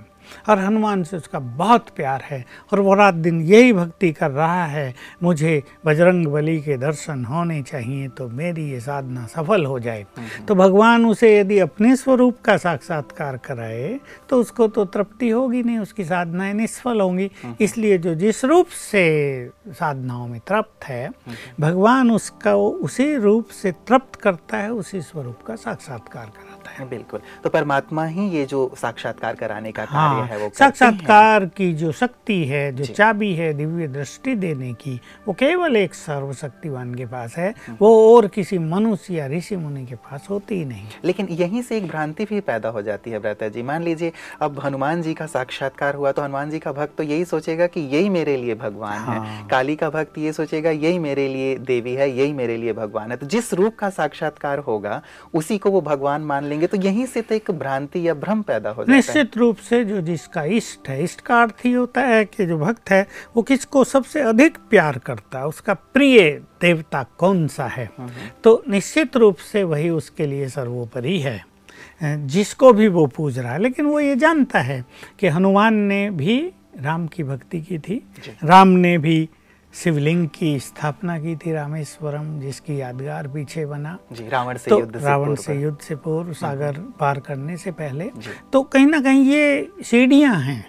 और 0.49 0.59
हनुमान 0.59 1.03
से 1.03 1.17
उसका 1.17 1.39
बहुत 1.39 1.89
प्यार 1.95 2.21
है 2.21 2.43
और 2.73 2.79
वो 2.79 2.93
रात 2.93 3.13
दिन 3.15 3.41
यही 3.43 3.73
भक्ति 3.73 4.11
कर 4.11 4.31
रहा 4.31 4.65
है 4.67 4.93
मुझे 5.23 5.61
बजरंग 5.85 6.27
बली 6.27 6.59
के 6.61 6.77
दर्शन 6.77 7.25
होने 7.25 7.61
चाहिए 7.63 8.07
तो 8.09 8.27
मेरी 8.31 8.69
ये 8.71 8.79
साधना 8.79 9.25
सफल 9.27 9.65
हो 9.65 9.79
जाए 9.79 10.05
हम्म। 10.17 10.45
तो 10.45 10.55
भगवान 10.55 11.05
उसे 11.05 11.35
यदि 11.37 11.59
अपने 11.61 11.95
स्वरूप 11.95 12.39
का 12.45 12.57
साक्षात्कार 12.57 13.37
कराए 13.45 13.99
तो 14.29 14.39
उसको 14.39 14.67
तो 14.69 14.85
तृप्ति 14.87 15.29
होगी 15.29 15.63
नहीं 15.63 15.79
उसकी 15.79 16.03
साधनाएँ 16.05 16.53
निष्फल 16.53 17.01
होंगी 17.01 17.29
हम्म। 17.43 17.55
इसलिए 17.61 17.97
जो 17.97 18.15
जिस 18.15 18.43
रूप 18.45 18.67
से 18.81 19.03
साधनाओं 19.69 20.27
में 20.27 20.39
तृप्त 20.47 20.83
है 20.83 21.05
हम्म। 21.05 21.35
भगवान 21.61 22.11
उसका 22.11 22.55
उसी 22.55 23.15
रूप 23.17 23.49
से 23.53 23.71
तृप्त 23.87 24.15
करता 24.21 24.57
है 24.57 24.71
उसी 24.73 25.01
स्वरूप 25.01 25.41
का 25.41 25.55
साक्षात्कार 25.57 26.25
कराता 26.27 26.50
है 26.71 26.87
बिल्कुल। 26.89 27.21
तो 27.43 27.49
परमात्मा 27.49 28.05
ही 28.05 28.27
ये 28.29 28.45
जो 28.45 28.59
साक्षात्कार 28.77 29.35
कराने 29.35 29.71
का 29.71 29.85
कार्य 29.85 29.97
हाँ 29.97 30.25
है 30.27 30.37
वो 30.37 30.49
साक्षात्कार 30.55 31.45
की 31.47 31.71
जो 31.73 31.91
शक्ति 31.93 32.43
है 32.45 32.71
जो। 32.71 32.85
चाबी 32.85 33.33
है 33.35 33.53
दिव्य 33.53 33.87
दृष्टि 33.89 34.35
देने 34.35 34.71
की 34.73 34.99
वो 35.27 35.33
केवल 35.33 35.75
एक 35.77 35.93
सर्वशक्तिवान 35.93 36.93
के 36.95 37.05
पास 37.05 37.35
है 37.37 37.49
हम्म। 37.67 37.77
वो 37.81 38.15
और 38.15 38.27
किसी 38.27 38.57
मनुष्य 38.57 39.13
या 39.13 39.27
ऋषि 39.27 39.55
मुनि 39.55 39.85
के 39.85 39.95
पास 39.97 40.27
होती 40.29 40.55
ही 40.55 40.65
नहीं। 40.65 40.87
लेकिन 41.05 41.27
यहीं 41.31 41.61
से 41.61 41.77
एक 41.77 41.87
भ्रांति 41.87 42.25
भी 42.25 42.39
पैदा 42.41 42.69
हो 42.69 42.81
जाती 42.81 43.11
है 43.11 43.19
भ्राता 43.19 43.47
जी। 43.47 43.61
मान 43.63 43.83
लीजिए 43.83 44.11
अब 44.41 44.59
हनुमान 44.63 45.01
जी 45.01 45.13
का 45.13 45.25
साक्षात्कार 45.27 45.95
हुआ 45.95 46.11
तो 46.11 46.21
हनुमान 46.21 46.49
जी 46.49 46.59
का 46.59 46.71
भक्त 46.71 46.95
तो 46.97 47.03
यही 47.03 47.25
सोचेगा 47.25 47.67
कि 47.67 47.81
यही 47.93 48.09
मेरे 48.09 48.35
लिए 48.37 48.55
भगवान 48.55 48.97
है। 48.99 49.17
हाँ। 49.17 49.47
काली 49.47 49.75
का 49.75 49.89
भक्त 49.89 50.17
ये 50.17 50.33
सोचेगा 50.33 50.71
यही 50.71 50.99
मेरे 50.99 51.27
लिए 51.27 51.55
देवी 51.57 51.93
है 51.93 52.09
यही 52.09 52.33
मेरे 52.33 52.57
लिए 52.57 52.73
भगवान 52.73 53.11
है। 53.11 53.17
तो 53.17 53.25
जिस 53.27 53.53
रूप 53.53 53.75
का 53.75 53.89
साक्षात्कार 53.91 54.59
होगा 54.59 55.01
उसी 55.33 55.57
को 55.57 55.71
वो 55.71 55.81
भगवान 55.81 56.21
मान 56.21 56.45
लेंगे 56.45 56.60
तो 56.67 56.77
यहीं 56.77 57.05
से 57.05 57.21
तो 57.21 57.35
एक 57.35 57.51
भ्रांति 57.51 58.07
या 58.07 58.13
भ्रम 58.13 58.41
पैदा 58.41 58.69
हो 58.69 58.83
जाता 58.83 58.91
है। 58.91 58.97
निश्चित 58.97 59.37
रूप 59.37 59.57
से 59.57 59.83
जो 59.85 60.01
जिसका 60.01 60.43
इष्ट 60.43 60.89
है 60.89 61.03
इष्ट 61.03 61.21
का 61.21 61.41
अर्थ 61.41 61.65
ही 61.65 61.71
होता 61.71 62.01
है 62.01 62.23
कि 62.25 62.45
जो 62.45 62.57
भक्त 62.57 62.89
है 62.89 63.07
वो 63.35 63.43
किसको 63.43 63.83
सबसे 63.83 64.21
अधिक 64.21 64.57
प्यार 64.69 64.97
करता 64.97 65.39
है 65.39 65.45
उसका 65.45 65.73
प्रिय 65.73 66.31
देवता 66.61 67.03
कौन 67.17 67.47
सा 67.47 67.67
है? 67.67 67.89
तो 68.43 68.63
निश्चित 68.69 69.17
रूप 69.17 69.37
से 69.51 69.63
वही 69.63 69.89
उसके 69.89 70.25
लिए 70.25 70.47
सर्वोपरि 70.47 71.19
है। 71.19 71.43
जिसको 72.03 72.73
भी 72.73 72.87
वो 72.87 73.05
पूज 73.07 73.39
रहा 73.39 73.53
है 73.53 73.59
लेकिन 73.59 73.85
वो 73.85 73.99
ये 73.99 74.15
जानता 74.15 74.59
है 74.59 74.83
कि 75.19 75.27
हनुमान 75.27 75.73
ने 75.73 76.09
भी 76.09 76.53
राम 76.79 77.07
की 77.07 77.23
भक्ति 77.23 77.61
की 77.61 77.79
थी 77.79 78.01
राम 78.43 78.67
ने 78.67 78.97
भी 78.97 79.29
शिवलिंग 79.73 80.27
की 80.29 80.59
स्थापना 80.59 81.19
की 81.19 81.35
थी 81.35 81.51
रामेश्वरम 81.51 82.39
जिसकी 82.39 82.81
यादगार 82.81 83.27
पीछे 83.27 83.65
बना। 83.65 83.97
जी 84.11 84.27
रावण 84.29 84.57
से 84.57 84.69
तो 84.69 84.79
युद्ध 84.79 84.99
से 84.99 85.05
रावण 85.05 85.35
से 85.35 85.53
युद्ध 85.53 85.79
से 85.79 85.95
पूर्व 85.95 86.33
सागर 86.33 86.79
पार 86.99 87.19
करने 87.19 87.57
से 87.57 87.71
पहले। 87.71 88.09
तो 88.53 88.63
कहीं 88.63 88.85
ना 88.85 89.01
कहीं 89.01 89.23
ये 89.25 89.71
सीढ़ियाँ 89.83 90.35
हैं। 90.35 90.65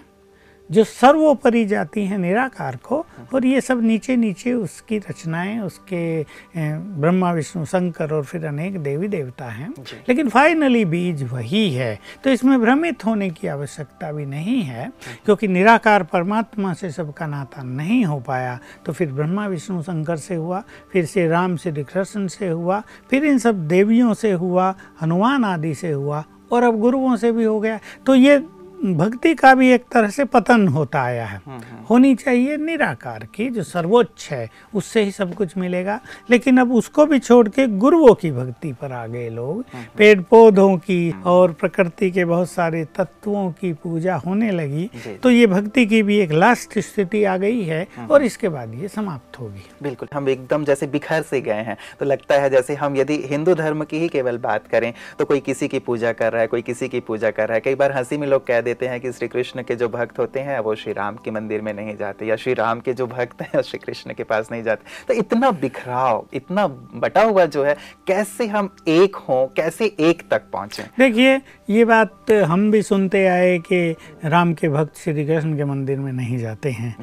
जो 0.71 0.83
सर्वोपरि 0.83 1.65
जाती 1.65 2.05
हैं 2.05 2.17
निराकार 2.17 2.75
को 2.75 3.05
और 3.33 3.45
ये 3.45 3.61
सब 3.61 3.81
नीचे 3.81 4.15
नीचे 4.15 4.53
उसकी 4.53 4.97
रचनाएँ 4.97 5.59
उसके 5.59 6.25
ब्रह्मा 6.57 7.31
विष्णु 7.31 7.65
शंकर 7.65 8.13
और 8.13 8.23
फिर 8.23 8.45
अनेक 8.45 8.79
देवी 8.79 9.07
देवता 9.07 9.45
हैं 9.45 9.73
लेकिन 10.09 10.29
फाइनली 10.29 10.85
बीज 10.85 11.23
वही 11.23 11.73
है 11.73 11.99
तो 12.23 12.29
इसमें 12.29 12.61
भ्रमित 12.61 13.05
होने 13.05 13.29
की 13.29 13.47
आवश्यकता 13.47 14.11
भी 14.11 14.25
नहीं 14.25 14.61
है 14.61 14.91
क्योंकि 15.25 15.47
निराकार 15.47 16.03
परमात्मा 16.03 16.73
से 16.73 16.91
सबका 16.91 17.27
नाता 17.27 17.63
नहीं 17.63 18.05
हो 18.05 18.19
पाया 18.19 18.59
तो 18.85 18.93
फिर 18.93 19.11
ब्रह्मा 19.11 19.47
विष्णु 19.47 19.81
शंकर 19.81 20.17
से 20.17 20.35
हुआ 20.35 20.63
फिर 20.93 21.05
से 21.05 21.27
राम 21.27 21.57
श्री 21.57 21.83
कृष्ण 21.83 22.27
से 22.27 22.49
हुआ 22.49 22.83
फिर 23.09 23.25
इन 23.25 23.37
सब 23.37 23.67
देवियों 23.67 24.13
से 24.13 24.31
हुआ 24.31 24.75
हनुमान 25.01 25.45
आदि 25.45 25.75
से 25.75 25.91
हुआ 25.91 26.23
और 26.51 26.63
अब 26.63 26.79
गुरुओं 26.79 27.15
से 27.15 27.31
भी 27.31 27.43
हो 27.43 27.59
गया। 27.59 27.79
तो 28.05 28.15
ये 28.15 28.45
भक्ति 28.85 29.33
का 29.33 29.53
भी 29.55 29.69
एक 29.71 29.83
तरह 29.91 30.09
से 30.09 30.23
पतन 30.25 30.67
होता 30.67 31.01
आया 31.01 31.25
है। 31.25 31.41
होनी 31.89 32.13
चाहिए 32.15 32.57
निराकार 32.57 33.27
की 33.35 33.49
जो 33.49 33.63
सर्वोच्च 33.63 34.27
है 34.31 34.49
उससे 34.73 35.03
ही 35.03 35.11
सब 35.11 35.33
कुछ 35.33 35.57
मिलेगा। 35.57 35.99
लेकिन 36.29 36.57
अब 36.57 36.73
उसको 36.73 37.05
भी 37.05 37.19
छोड़ 37.19 37.47
के 37.49 37.67
गुरुओं 37.67 38.13
की 38.13 38.31
भक्ति 38.31 38.71
पर 38.73 38.91
आ 38.91 39.05
गए 39.07 39.29
लोग। 39.29 39.63
पेड़ 39.97 40.19
पौधों 40.21 40.77
की 40.77 41.13
और 41.25 41.51
प्रकृति 41.51 42.11
के 42.11 42.25
बहुत 42.25 42.51
सारे 42.51 42.83
तत्वों 42.95 43.51
की 43.51 43.73
पूजा 43.73 44.15
होने 44.15 44.51
लगी। 44.51 44.89
तो 45.23 45.29
ये 45.29 45.47
भक्ति 45.47 45.85
की 45.85 46.03
भी 46.03 46.17
एक 46.17 46.31
लास्ट 46.31 46.77
स्थिति 46.79 47.23
आ 47.23 47.37
गई 47.37 47.61
है 47.61 47.87
और 48.11 48.23
इसके 48.23 48.49
बाद 48.49 48.73
ये 48.73 48.87
समाप्त 48.87 49.39
होगी। 49.39 49.65
बिल्कुल 49.83 50.07
हम 50.13 50.29
एकदम 50.29 50.65
जैसे 50.65 50.87
बिखर 50.87 51.21
से 51.21 51.41
गए 51.41 51.61
हैं। 51.61 51.77
तो 51.99 52.05
लगता 52.05 52.35
है 52.35 52.49
जैसे 52.49 52.75
हम 52.75 52.95
यदि 52.97 53.21
हिंदू 53.25 53.53
धर्म 53.55 53.83
की 53.83 53.99
ही 53.99 54.07
केवल 54.09 54.37
बात 54.37 54.67
करें 54.67 54.93
तो 55.19 55.25
कोई 55.25 55.39
किसी 55.39 55.67
की 55.67 55.79
पूजा 55.79 56.11
कर 56.13 56.31
रहा 56.31 56.41
है 56.41 56.47
कोई 56.47 56.61
किसी 56.61 56.87
की 56.89 56.99
पूजा 56.99 57.31
कर 57.31 57.47
रहा 57.47 57.55
है। 57.55 57.61
कई 57.61 57.75
बार 57.75 57.91
हँसी 57.91 58.17
में 58.17 58.27
लोग 58.27 58.45
कह 58.47 58.61
देते 58.61 58.71
हैं 58.81 58.99
कि 59.01 59.11
श्री 59.11 59.27
कृष्ण 59.27 59.63
के 59.63 59.75
जो 59.75 59.89
भक्त 59.89 60.19
होते 60.19 60.39
हैं 60.39 60.59
वो 60.59 60.75
श्री 60.75 60.93
राम 60.93 61.15
के 61.15 61.31
मंदिर 61.31 61.61
में 61.61 61.73
नहीं 61.73 61.95
जाते 61.97 62.25
या 62.25 62.35
श्री 62.35 62.53
राम 62.53 62.79
के 62.79 62.93
जो 62.93 63.07
भक्त 63.07 63.41
हैं 63.41 63.61
श्री 63.61 63.79
कृष्ण 63.79 64.13
के 64.13 64.23
पास 64.23 64.51
नहीं 64.51 64.63
जाते। 64.63 65.05
तो 65.07 65.13
इतना 65.13 65.51
बिखराव 65.51 66.25
इतना 66.33 66.67
बटा 66.67 67.23
हुआ 67.23 67.45
जो 67.45 67.63
है 67.63 67.75
कैसे 68.07 68.47
हम 68.47 68.75
एक 68.87 69.15
हों 69.15 69.45
कैसे 69.47 69.85
एक 69.99 70.23
तक 70.31 70.41
पहुँचे? 70.53 70.83
देखिए 70.83 71.41
ये 71.69 71.85
बात 71.85 72.31
हम 72.31 72.71
भी 72.71 72.81
सुनते 72.81 73.25
आए 73.27 73.57
कि 73.59 73.95
राम 74.25 74.53
के 74.53 74.69
भक्त 74.69 74.97
श्री 74.97 75.25
कृष्ण 75.25 75.57
के 75.57 75.65
मंदिर 75.65 75.99
में 75.99 76.11
नहीं 76.11 76.37
जाते 76.37 76.71
हैं। 76.71 76.95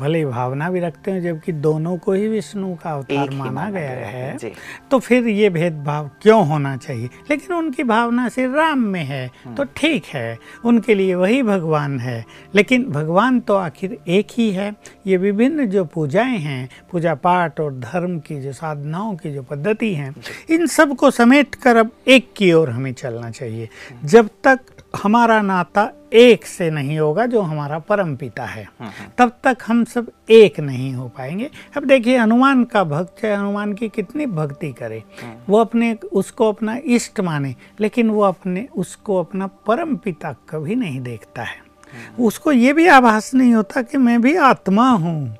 भले 0.00 0.24
भावना 0.26 0.70
भी 0.70 0.80
रखते 0.80 1.10
हैं 1.10 1.22
जबकि 1.22 1.52
दोनों 1.52 1.96
को 1.96 2.12
ही 2.12 2.28
विष्णु 2.28 2.74
का 2.74 2.90
अवतार 2.90 3.30
माना 3.30 3.44
माना 3.44 3.70
गया 3.70 3.94
गया 3.94 4.06
है, 4.06 4.52
तो 4.90 4.98
फिर 4.98 5.28
ये 5.28 5.50
भेदभाव 5.50 6.10
क्यों 6.22 6.46
होना 6.48 6.76
चाहिए? 6.76 7.08
लेकिन 7.30 7.56
उनकी 7.56 7.84
भावना 7.84 8.28
से 8.28 8.46
राम 8.46 8.78
में 8.78 9.04
है 9.04 9.30
तो 9.56 9.64
ठीक 9.76 10.04
है 10.04 10.38
उनके 10.64 10.94
लिए 10.94 11.14
वही 11.14 11.42
भगवान 11.42 11.98
है। 12.00 12.24
लेकिन 12.54 12.84
भगवान 12.84 13.40
तो 13.40 13.54
आखिर 13.54 13.98
एक 14.08 14.26
ही 14.38 14.50
है। 14.50 14.74
ये 15.06 15.16
विभिन्न 15.16 15.66
जो 15.66 15.84
पूजाएँ 15.84 16.38
हैं 16.38 16.68
पूजा 16.92 17.14
पाठ 17.16 17.60
और 17.60 17.74
धर्म 17.80 18.18
की 18.18 18.40
जो 18.40 18.52
साधनाओं 18.52 19.14
की 19.16 19.32
जो 19.34 19.42
पद्धति 19.42 19.94
हैं 19.94 20.14
इन 20.50 20.66
सबको 20.68 21.10
समेट 21.10 21.54
कर 21.54 21.76
अब 21.76 21.90
एक 22.08 22.32
की 22.36 22.52
ओर 22.52 22.70
हमें 22.70 22.92
चलना 22.92 23.30
चाहिए। 23.30 23.68
जब 24.04 24.28
तक 24.44 24.60
हमारा 25.02 25.40
नाता 25.42 25.90
एक 26.12 26.46
से 26.46 26.70
नहीं 26.70 26.98
होगा 26.98 27.26
जो 27.26 27.40
हमारा 27.40 27.78
परम 27.78 28.14
पिता 28.16 28.44
है। 28.44 28.66
तब 29.18 29.32
तक 29.44 29.58
हम 29.66 29.84
सब 29.84 30.10
एक 30.30 30.60
नहीं 30.60 30.92
हो 30.94 31.08
पाएँगे। 31.08 31.50
अब 31.76 31.84
देखिए 31.84 32.18
हनुमान 32.18 32.64
का 32.64 32.84
भक्त 32.84 33.22
है 33.24 33.34
हनुमान 33.36 33.72
की 33.72 33.88
कितनी 33.88 34.26
भक्ति 34.26 34.72
करे 34.72 35.02
वो 35.48 35.58
अपने 35.58 35.92
उसको 36.12 36.48
अपना 36.48 36.78
इष्ट 36.84 37.20
माने 37.20 37.54
लेकिन 37.80 38.10
वो 38.10 38.22
अपने 38.22 38.66
उसको 38.76 39.18
अपना 39.20 39.46
परम 39.66 39.96
पिता 39.96 40.32
कभी 40.50 40.74
नहीं 40.74 41.00
देखता 41.00 41.42
है। 41.42 41.64
उसको 42.20 42.52
ये 42.52 42.72
भी 42.72 42.86
आभास 42.88 43.34
नहीं 43.34 43.54
होता 43.54 43.82
कि 43.82 43.98
मैं 43.98 44.20
भी 44.22 44.36
आत्मा 44.36 44.90
हूँ। 44.90 45.36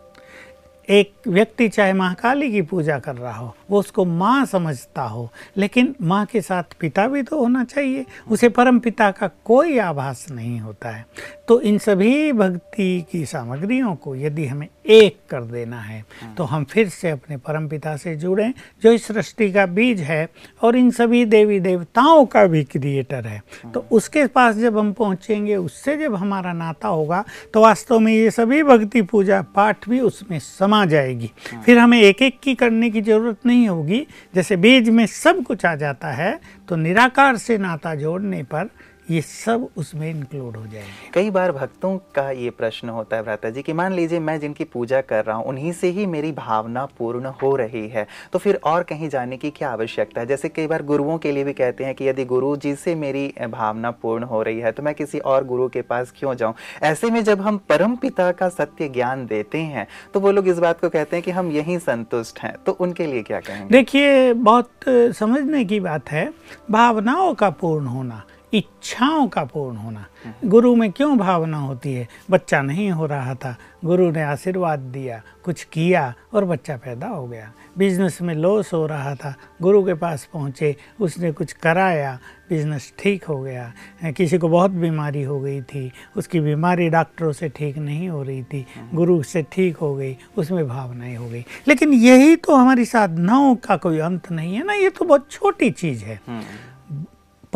एक 0.88 1.12
व्यक्ति 1.28 1.68
चाहे 1.68 1.92
महाकाली 1.92 2.50
की 2.52 2.60
पूजा 2.62 2.98
कर 2.98 3.14
रहा 3.14 3.32
हो 3.32 3.54
वो 3.70 3.78
उसको 3.80 4.04
माँ 4.04 4.44
समझता 4.46 5.02
हो 5.02 5.28
लेकिन 5.56 5.94
माँ 6.02 6.24
के 6.26 6.40
साथ 6.40 6.78
पिता 6.80 7.06
भी 7.08 7.22
तो 7.22 7.38
होना 7.40 7.64
चाहिए। 7.64 8.04
उसे 8.28 8.48
परम 8.50 8.78
पिता 8.78 9.10
का 9.10 9.30
कोई 9.44 9.78
आभास 9.78 10.26
नहीं 10.30 10.58
होता 10.60 10.90
है। 10.90 11.04
तो 11.48 11.60
इन 11.60 11.78
सभी 11.78 12.32
भक्ति 12.32 13.06
की 13.12 13.24
सामग्रियों 13.26 13.94
को 13.94 14.14
यदि 14.16 14.46
हमें 14.46 14.68
एक 14.86 15.18
कर 15.30 15.42
देना 15.42 15.80
है 15.80 16.04
तो 16.36 16.44
हम 16.44 16.64
फिर 16.64 16.88
से 16.88 17.10
अपने 17.10 17.36
परम 17.36 17.68
पिता 17.68 17.96
से 17.96 18.14
जुड़ें 18.16 18.52
जो 18.82 18.92
इस 18.92 19.06
सृष्टि 19.06 19.50
का 19.52 19.66
बीज 19.68 20.00
है 20.00 20.28
और 20.62 20.76
इन 20.76 20.90
सभी 20.90 21.24
देवी 21.26 21.58
देवताओं 21.60 22.24
का 22.26 22.44
भी 22.46 22.62
क्रिएटर 22.64 23.26
है। 23.26 23.42
तो 23.74 23.84
उसके 23.90 24.26
पास 24.26 24.54
जब 24.56 24.78
हम 24.78 24.92
पहुँचेंगे 24.92 25.56
उससे 25.56 25.96
जब 25.96 26.14
हमारा 26.14 26.52
नाता 26.52 26.88
होगा 26.88 27.24
तो 27.54 27.60
वास्तव 27.60 27.98
में 27.98 28.12
ये 28.12 28.30
सभी 28.30 28.62
भक्ति 28.62 29.02
पूजा 29.02 29.40
पाठ 29.54 29.88
भी 29.88 30.00
उसमें 30.00 30.38
समा 30.38 30.84
जाएगी। 30.86 31.30
फिर 31.64 31.78
हमें 31.78 32.00
एक 32.00 32.22
एक 32.22 32.38
की 32.40 32.54
करने 32.54 32.90
की 32.90 33.00
ज़रूरत 33.02 33.46
नहीं 33.46 33.55
होगी। 33.64 34.06
जैसे 34.34 34.56
बीज 34.56 34.88
में 34.88 35.06
सब 35.06 35.42
कुछ 35.42 35.64
आ 35.66 35.74
जाता 35.74 36.08
है 36.08 36.38
तो 36.68 36.76
निराकार 36.76 37.36
से 37.36 37.58
नाता 37.58 37.94
जोड़ने 37.94 38.42
पर 38.44 38.68
ये 39.10 39.20
सब 39.20 39.68
उसमें 39.76 40.08
इंक्लूड 40.10 40.56
हो 40.56 40.62
जाएँगे। 40.62 41.10
कई 41.14 41.30
बार 41.30 41.52
भक्तों 41.52 41.96
का 42.14 42.30
ये 42.30 42.50
प्रश्न 42.50 42.88
होता 42.88 43.16
है 43.16 43.22
भ्राता 43.22 43.50
जी 43.50 43.62
कि 43.62 43.72
मान 43.72 43.92
लीजिए 43.92 44.20
मैं 44.20 44.38
जिनकी 44.40 44.64
पूजा 44.64 45.00
कर 45.00 45.24
रहा 45.24 45.36
हूँ 45.36 45.44
उन्हीं 45.46 45.72
से 45.72 45.88
ही 45.88 46.06
मेरी 46.06 46.32
भावना 46.32 46.84
पूर्ण 46.98 47.30
हो 47.42 47.54
रही 47.56 47.86
है। 47.88 48.06
तो 48.32 48.38
फिर 48.38 48.58
और 48.64 48.82
कहीं 48.82 49.08
जाने 49.08 49.36
की 49.36 49.50
क्या 49.50 49.70
आवश्यकता 49.70 50.20
है? 50.20 50.26
जैसे 50.26 50.48
कई 50.48 50.66
बार 50.66 50.82
गुरुओं 50.82 51.18
के 51.18 51.32
लिए 51.32 51.44
भी 51.44 51.52
कहते 51.52 51.84
हैं 51.84 51.94
कि 51.94 52.08
यदि 52.08 52.24
गुरु 52.24 52.54
जी 52.56 52.74
से 52.76 52.94
मेरी 52.94 53.32
भावना 53.50 53.90
पूर्ण 53.92 54.24
हो 54.24 54.42
रही 54.42 54.60
है 54.60 54.72
तो 54.72 54.82
मैं 54.82 54.94
किसी 54.94 55.18
और 55.18 55.44
गुरु 55.44 55.68
के 55.68 55.82
पास 55.82 56.12
क्यों 56.18 56.34
जाऊँ? 56.34 56.54
ऐसे 56.82 57.10
में 57.10 57.22
जब 57.24 57.40
हम 57.40 57.58
परम 57.68 57.96
पिता 57.96 58.30
का 58.32 58.48
सत्य 58.48 58.88
ज्ञान 58.88 59.26
देते 59.26 59.58
हैं 59.58 59.86
तो 60.14 60.20
वो 60.20 60.30
लोग 60.30 60.48
इस 60.48 60.58
बात 60.58 60.80
को 60.80 60.88
कहते 60.88 61.16
हैं 61.16 61.24
कि 61.24 61.30
हम 61.30 61.50
यहीं 61.52 61.78
संतुष्ट 61.80 62.38
हैं। 62.38 62.54
तो 62.66 62.72
उनके 62.72 63.06
लिए 63.06 63.22
क्या 63.22 63.40
कहेंगे? 63.40 63.72
देखिए 63.72 64.32
बहुत 64.32 64.70
समझने 64.88 65.64
की 65.64 65.80
बात 65.80 66.10
है 66.10 66.32
भावनाओं 66.70 67.34
का 67.34 67.50
पूर्ण 67.50 67.86
होना। 67.86 68.24
इच्छाओं 68.56 69.28
का 69.28 69.44
पूर्ण 69.44 69.76
होना। 69.76 70.06
गुरु 70.44 70.74
में 70.74 70.92
क्यों 70.92 71.18
भावना 71.18 71.58
होती 71.58 71.94
है? 71.94 72.08
बच्चा 72.30 72.62
नहीं 72.62 72.90
हो 72.90 73.06
रहा 73.06 73.34
था। 73.34 73.56
गुरु 73.84 74.10
ने 74.10 74.22
आशीर्वाद 74.22 74.78
दिया, 74.78 75.22
कुछ 75.44 75.64
किया 75.64 76.14
और 76.34 76.44
बच्चा 76.44 76.76
पैदा 76.76 77.06
हो 77.06 77.26
गया। 77.26 77.52
बिज़नेस 77.78 78.22
में 78.22 78.34
लॉस 78.34 78.72
हो 78.72 78.86
रहा 78.86 79.14
था। 79.14 79.34
गुरु 79.62 79.82
के 79.84 79.94
पास 79.94 80.28
पहुँचे, 80.32 80.76
उसने 81.00 81.32
कुछ 81.32 81.52
कराया, 81.52 82.18
बिज़नेस 82.50 82.92
ठीक 82.98 83.24
हो 83.24 83.42
गया। 83.42 83.72
किसी 84.04 84.38
को 84.38 84.48
बहुत 84.48 84.70
बीमारी 84.70 85.22
हो 85.22 85.40
गई 85.40 85.62
थी। 85.62 85.92
उसकी 86.16 86.40
बीमारी 86.40 86.88
डॉक्टरों 86.88 87.32
से 87.32 87.48
ठीक 87.48 87.78
नहीं 87.78 88.08
हो 88.08 88.22
रही 88.22 88.42
थी। 88.42 88.66
गुरु 88.94 89.22
से 89.22 89.42
ठीक 89.52 89.76
हो 89.76 89.94
गई, 89.94 90.16
उसमें 90.36 90.68
भावनाएँ 90.68 91.16
हो 91.16 91.28
गई। 91.28 91.44
लेकिन 91.68 91.92
यही 91.92 92.36
तो 92.36 92.54
हमारी 92.54 92.84
साधनाओं 92.84 93.56
का 93.56 93.76
कोई 93.76 93.98
अंत 93.98 94.30
नहीं 94.32 94.54
है 94.54 94.64
ना? 94.64 94.72
ये 94.72 94.90
तो 94.90 95.04
बहुत 95.04 95.30
छोटी 95.30 95.70
चीज़ 95.70 96.04
है। 96.04 96.20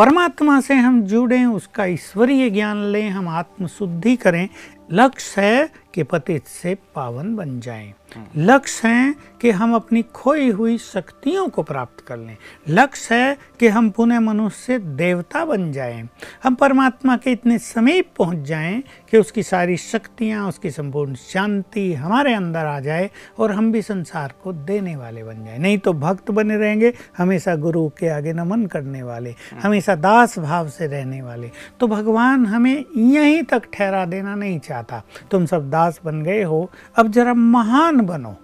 परमात्मा 0.00 0.60
से 0.60 0.74
हम 0.74 1.02
जुड़ें 1.02 1.46
उसका 1.46 1.84
ईश्वरीय 1.84 2.50
ज्ञान 2.50 2.76
लें 2.84 3.10
हम 3.10 3.28
आत्मशुद्धि 3.28 4.16
करें। 4.16 4.48
लक्ष्य 4.92 5.42
है 5.42 5.72
कि 5.94 6.02
पतित 6.02 6.46
से 6.46 6.74
पावन 6.74 7.36
बन 7.36 7.60
जाएँ। 7.60 7.94
लक्ष्य 8.36 8.88
है 8.88 9.14
कि 9.40 9.50
हम 9.50 9.74
अपनी 9.74 10.02
खोई 10.02 10.50
हुई 10.50 10.78
शक्तियों 10.78 11.48
को 11.48 11.62
प्राप्त 11.62 12.00
कर 12.00 12.16
लें। 12.16 12.36
लक्ष्य 12.68 13.14
है 13.14 13.38
कि 13.60 13.68
हम 13.68 13.90
पुनः 13.90 14.20
मनुष्य 14.20 14.78
देवता 14.78 15.44
बन 15.44 15.72
जाएँ। 15.72 16.08
हम 16.44 16.54
परमात्मा 16.54 17.16
के 17.16 17.32
इतने 17.32 17.58
समीप 17.58 18.10
पहुँच 18.18 18.38
जाएँ 18.38 18.82
कि 19.10 19.18
उसकी 19.18 19.42
सारी 19.42 19.76
शक्तियाँ, 19.76 20.48
उसकी 20.48 20.70
संपूर्ण 20.70 21.14
शांति 21.14 21.94
हमारे 21.94 22.34
अंदर 22.34 22.66
आ 22.66 22.80
जाए 22.80 23.10
और 23.38 23.52
हम 23.52 23.72
भी 23.72 23.82
संसार 23.82 24.34
को 24.44 24.52
देने 24.52 24.96
वाले 24.96 25.24
बन 25.24 25.44
जाएँ। 25.44 25.58
नहीं 25.58 25.78
तो 25.78 25.92
भक्त 25.92 26.30
बने 26.30 26.56
रहेंगे, 26.56 26.92
हमेशा 27.18 27.56
गुरु 27.56 27.88
के 27.88 28.08
आगे 28.08 28.32
नमन 28.32 28.66
करने 28.66 29.02
वाले, 29.02 29.34
हमेशा 29.62 29.94
दास 29.94 30.38
भाव 30.38 30.68
से 30.68 30.86
रहने 30.86 31.22
वाले। 31.22 31.50
तो 31.80 31.86
भगवान 31.86 32.46
हमें 32.46 32.84
यहीं 32.96 33.42
तक 33.42 33.62
ठहरा 33.74 34.04
देना 34.04 34.34
नहीं 34.34 34.58
चाहता। 34.58 35.02
तुम 35.30 35.46
सब 35.46 35.70
दास 35.70 35.79
बन 36.04 36.22
गए 36.22 36.42
हो 36.42 36.70
अब 36.96 37.08
जरा 37.08 37.34
महान 37.34 38.00
बनो। 38.00 38.36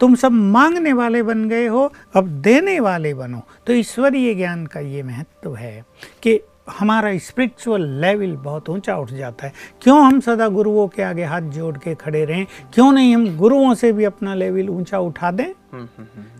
तुम 0.00 0.14
सब 0.14 0.32
मांगने 0.32 0.92
वाले 0.92 1.22
बन 1.22 1.48
गए 1.48 1.66
हो 1.66 1.92
अब 2.16 2.28
देने 2.28 2.80
वाले 2.80 3.14
बनो। 3.14 3.42
तो 3.66 3.72
ईश्वरीय 3.72 4.34
ज्ञान 4.34 4.66
का 4.66 4.80
ये 4.80 5.02
महत्व 5.02 5.56
है 5.56 5.84
कि 6.22 6.40
हमारा 6.78 7.18
स्पिरिचुअल 7.18 7.82
लेवल 7.82 8.36
बहुत 8.36 8.68
ऊँचा 8.68 8.96
उठ 8.96 9.10
जाता 9.10 9.46
है। 9.46 9.52
क्यों 9.82 10.06
हम 10.06 10.20
सदा 10.20 10.48
गुरुओं 10.48 10.88
के 10.88 11.02
आगे 11.02 11.24
हाथ 11.24 11.40
जोड़ 11.40 11.78
के 11.78 11.94
खड़े 11.94 12.24
रहें? 12.24 12.46
क्यों 12.74 12.92
नहीं 12.92 13.14
हम 13.14 13.36
गुरुओं 13.36 13.74
से 13.74 13.92
भी 13.92 14.04
अपना 14.04 14.34
लेवल 14.34 14.68
ऊँचा 14.68 14.98
उठा 14.98 15.30
दें? 15.30 15.52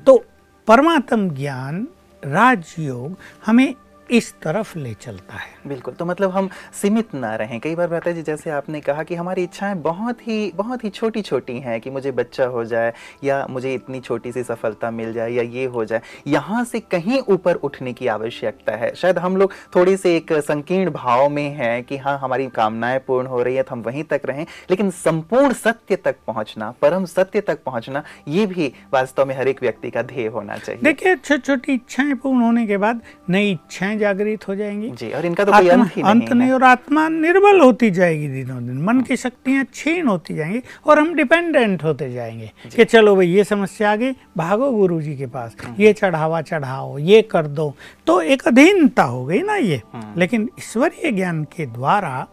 तो 0.07 0.25
परमात्म 0.69 1.31
ज्ञान 1.31 1.89
राजयोग 2.25 3.17
हमें 3.47 3.75
इस 4.11 4.35
तरफ़ 4.43 4.79
ले 4.79 4.95
चलता 4.95 5.35
है। 5.35 5.51
बिल्कुल। 5.67 5.95
तो 5.95 6.05
मतलब 6.05 6.31
हम 6.31 6.49
सीमित 6.73 7.15
ना 7.15 7.35
रहें। 7.37 7.59
कई 7.61 7.75
बार 7.75 7.89
बताए 7.89 8.15
जी 8.15 8.23
जैसे 8.23 8.51
आपने 8.51 8.81
कहा 8.81 9.03
कि 9.03 9.15
हमारी 9.15 9.43
इच्छाएँ 9.43 9.75
बहुत 9.81 10.27
ही 10.29 10.53
बहुत 10.57 10.85
ही 10.85 10.91
छोटी 10.91 11.23
छोटी 11.23 11.59
हैं 11.61 11.81
कि 11.81 11.91
मुझे 11.91 12.11
बच्चा 12.13 12.45
हो 12.47 12.65
जाए 12.65 12.93
या 13.25 13.47
मुझे 13.51 13.75
इतनी 13.75 14.01
छोटी 14.01 14.33
सी 14.33 14.43
सफलता 14.43 14.91
मिल 14.91 15.13
जाए 15.13 15.31
या 15.31 15.43
ये 15.43 15.65
हो 15.67 15.85
जाए। 15.85 16.01
यहाँ 16.27 16.65
से 16.65 16.81
कहीं 16.83 17.19
ऊपर 17.29 17.55
उठने 17.57 17.93
की 17.93 18.07
आवश्यकता 18.09 18.77
है। 18.77 18.95
शायद 18.95 19.19
हम 19.19 19.37
लोग 19.37 19.53
थोड़ी 19.75 19.97
से 19.97 20.17
एक 20.17 20.33
संकीर्ण 20.43 20.91
भाव 20.91 21.29
में 21.29 21.49
हैं 21.55 21.83
कि 21.85 21.97
हाँ 21.97 22.19
हमारी 22.19 22.47
कामनाएँ 22.51 22.99
पूर्ण 22.99 23.27
हो 23.27 23.43
रही 23.43 23.57
है 23.57 23.63
तो 23.63 23.75
हम 23.75 23.83
वहीं 23.83 24.05
तक 24.05 24.21
रहें। 24.25 24.45
लेकिन 24.71 24.91
संपूर्ण 24.93 25.53
सत्य 25.55 25.97
तक 25.97 26.17
पहुँचना 26.27 26.71
परम 26.83 27.05
सत्य 27.07 27.41
तक 27.41 27.63
पहुँचना 27.65 28.03
ये 28.29 28.47
भी 28.47 28.73
वास्तव 28.93 29.27
में 29.27 29.35
हर 29.37 29.49
एक 29.49 29.63
व्यक्ति 29.63 29.91
का 29.91 30.03
ध्येय 30.03 30.27
होना 30.29 30.57
चाहिए। 30.57 30.83
देखिए 30.83 31.17
छोटी 31.17 31.43
छोटी 31.43 31.73
इच्छाएँ 31.73 32.15
पूर्ण 32.15 32.43
होने 32.43 32.67
के 32.67 32.77
बाद 32.77 33.01
नई 33.31 33.51
इच्छाएँ 33.53 33.99
जागृत 33.99 34.49
हो 34.49 34.55
जाएँगी। 34.55 34.91
जी 34.91 35.11
और 35.13 35.27
इनका 35.27 35.45
तो 35.51 35.59
कोई 35.59 35.69
अंत 35.69 35.97
ही 35.97 36.03
अंत 36.03 36.33
नहीं 36.33 36.51
और 36.51 36.65
आत्मा 36.65 37.09
निर्बल 37.09 37.61
होती 37.61 37.91
जाएगी 37.91 38.29
दिनों 38.29 38.67
दिन। 38.67 38.83
मन 38.83 39.01
की 39.01 39.17
शक्तियाँ 39.17 39.65
छीन 39.75 40.07
होती 40.07 40.35
जाएँगी 40.35 40.61
और 40.87 40.99
हम 40.99 41.15
डिपेंडेंट 41.15 41.85
होते 41.85 42.13
जाएँगे 42.13 42.51
कि 42.77 42.85
चलो 42.85 43.17
भाई 43.17 43.29
ये 43.29 43.45
समस्या 43.45 43.93
आ 43.93 43.97
गई 43.97 44.13
भागो 44.37 44.71
गुरु 44.71 45.01
जी 45.01 45.17
के 45.17 45.27
पास। 45.27 45.57
ये 45.81 45.93
चढ़ावा 45.93 46.41
चढ़ाओ 46.43 46.99
ये 46.99 47.23
कर 47.23 47.47
दो। 47.47 47.75
तो 48.07 48.21
एक 48.21 48.43
अधीनता 48.49 49.03
हो 49.03 49.25
गई 49.27 49.43
ना 49.43 49.57
ये। 49.57 49.83
लेकिन 50.17 50.49
ईश्वरीय 50.59 51.13
ज्ञान 51.13 51.45
के 51.45 51.67
द्वारा 51.67 52.27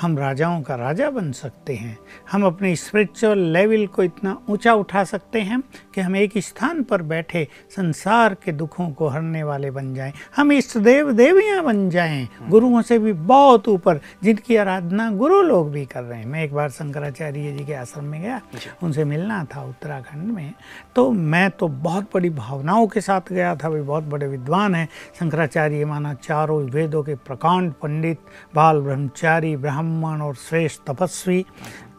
हम 0.00 0.18
राजाओं 0.18 0.60
का 0.62 0.74
राजा 0.74 1.10
बन 1.10 1.30
सकते 1.32 1.74
हैं। 1.74 1.98
हम 2.32 2.44
अपने 2.46 2.74
स्पिरिचुअल 2.76 3.38
लेवल 3.38 3.86
को 3.86 4.02
इतना 4.02 4.36
ऊँचा 4.50 4.74
उठा 4.74 5.04
सकते 5.04 5.40
हैं 5.40 5.60
कि 5.94 6.00
हम 6.00 6.16
एक 6.16 6.38
स्थान 6.38 6.82
पर 6.82 7.02
बैठे 7.02 7.46
संसार 7.70 8.34
के 8.34 8.52
दुखों 8.52 8.90
को 8.90 9.08
हरने 9.08 9.42
वाले 9.42 9.70
बन 9.70 9.94
जाएँ। 9.94 10.12
हम 10.36 10.52
इष्ट 10.52 10.76
देव 10.78 11.12
देवियाँ 11.12 11.64
बन 11.64 11.88
जाएँ। 11.90 12.28
गुरुओं 12.48 12.82
से 12.82 12.98
भी 12.98 13.12
बहुत 13.12 13.68
ऊपर 13.68 14.00
जिनकी 14.22 14.56
आराधना 14.56 15.10
गुरु 15.10 15.42
लोग 15.42 15.70
भी 15.72 15.84
कर 15.86 16.02
रहे 16.02 16.18
हैं। 16.18 16.26
मैं 16.26 16.44
एक 16.44 16.54
बार 16.54 16.70
शंकराचार्य 16.70 17.52
जी 17.52 17.64
के 17.64 17.74
आश्रम 17.74 18.04
में 18.04 18.20
गया 18.22 18.40
उनसे 18.82 19.04
मिलना 19.04 19.44
था 19.44 19.64
उत्तराखंड 19.64 20.32
में। 20.32 20.54
तो 20.96 21.10
मैं 21.10 21.50
तो 21.50 21.68
बहुत 21.68 22.10
बड़ी 22.14 22.30
भावनाओं 22.30 22.86
के 22.86 23.00
साथ 23.00 23.32
गया 23.32 23.54
था 23.56 23.68
वे 23.68 23.82
बहुत 23.82 24.04
बड़े 24.04 24.26
विद्वान 24.26 24.74
हैं। 24.74 24.88
शंकराचार्य 25.20 25.84
माना 25.84 26.14
चारों 26.14 26.62
वेदों 26.64 27.02
के 27.02 27.14
प्रकांड 27.14 27.72
पंडित 27.72 28.18
बाल 28.54 28.80
ब्रह्मचारी 28.80 29.56
ब्राह्मण 29.56 29.86
और 30.22 30.34
श्रेष्ठ 30.48 30.80
तपस्वी। 30.86 31.44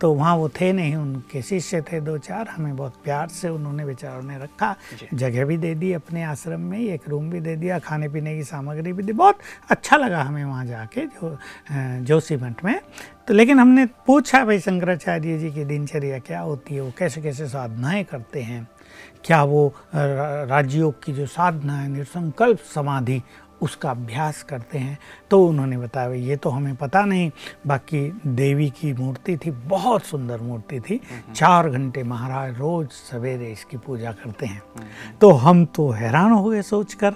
तो 0.01 0.13
वहाँ 0.13 0.35
वो 0.35 0.47
थे 0.49 0.71
नहीं 0.73 0.95
उनके 0.95 1.41
शिष्य 1.41 1.81
थे 1.81 1.99
दो 2.01 2.17
चार। 2.17 2.47
हमें 2.47 2.75
बहुत 2.75 2.93
प्यार 3.03 3.27
से 3.27 3.49
उन्होंने 3.49 3.85
बेचारों 3.85 4.21
ने 4.23 4.37
रखा। 4.39 4.75
जगह 5.13 5.45
भी 5.45 5.57
दे 5.57 5.73
दी 5.75 5.91
अपने 5.93 6.23
आश्रम 6.23 6.61
में 6.61 6.79
एक 6.79 7.09
रूम 7.09 7.29
भी 7.29 7.39
दे 7.39 7.55
दिया 7.55 7.79
खाने 7.79 8.09
पीने 8.09 8.35
की 8.35 8.43
सामग्री 8.43 8.93
भी 8.93 9.03
दी। 9.03 9.13
बहुत 9.13 9.39
अच्छा 9.69 9.97
लगा 9.97 10.21
हमें 10.23 10.43
वहाँ 10.45 10.65
जाके 10.65 11.05
जो 11.05 11.37
जोशी 12.05 12.35
मठ 12.35 12.63
में। 12.65 12.79
तो 13.27 13.33
लेकिन 13.33 13.59
हमने 13.59 13.85
पूछा 14.07 14.43
भाई 14.45 14.59
शंकराचार्य 14.59 15.37
जी 15.39 15.51
की 15.51 15.65
दिनचर्या 15.65 16.19
क्या 16.19 16.39
होती 16.39 16.75
है 16.75 16.81
वो 16.81 16.91
कैसे 16.97 17.21
कैसे 17.21 17.47
साधनाएँ 17.47 18.03
करते 18.03 18.41
हैं? 18.41 18.67
क्या 19.25 19.43
वो 19.43 19.67
राजयोग 19.93 21.03
की 21.03 21.13
जो 21.13 21.25
साधना 21.25 21.77
है 21.77 21.89
निर्संकल्प 21.89 22.59
समाधि 22.75 23.21
उसका 23.61 23.91
अभ्यास 23.91 24.41
करते 24.43 24.77
हैं 24.77 24.97
तो 25.31 25.43
उन्होंने 25.45 25.77
बताया 25.77 26.13
ये 26.13 26.35
तो 26.35 26.49
हमें 26.49 26.75
पता 26.75 27.01
नहीं। 27.01 27.29
बाकी 27.67 28.01
देवी 28.27 28.69
की 28.71 28.93
मूर्ति 28.93 29.37
थी 29.37 29.51
बहुत 29.51 30.03
सुंदर 30.03 30.41
मूर्ति 30.41 30.79
थी। 30.79 30.99
चार 31.35 31.69
घंटे 31.69 32.03
महाराज 32.03 32.57
रोज 32.59 32.89
सवेरे 32.89 33.51
इसकी 33.51 33.77
पूजा 33.77 34.11
करते 34.13 34.45
हैं। 34.45 34.61
तो 35.21 35.31
हम 35.31 35.65
तो 35.65 35.89
हैरान 35.89 36.31
हो 36.31 36.49
गए 36.49 36.61
सोचकर 36.61 37.15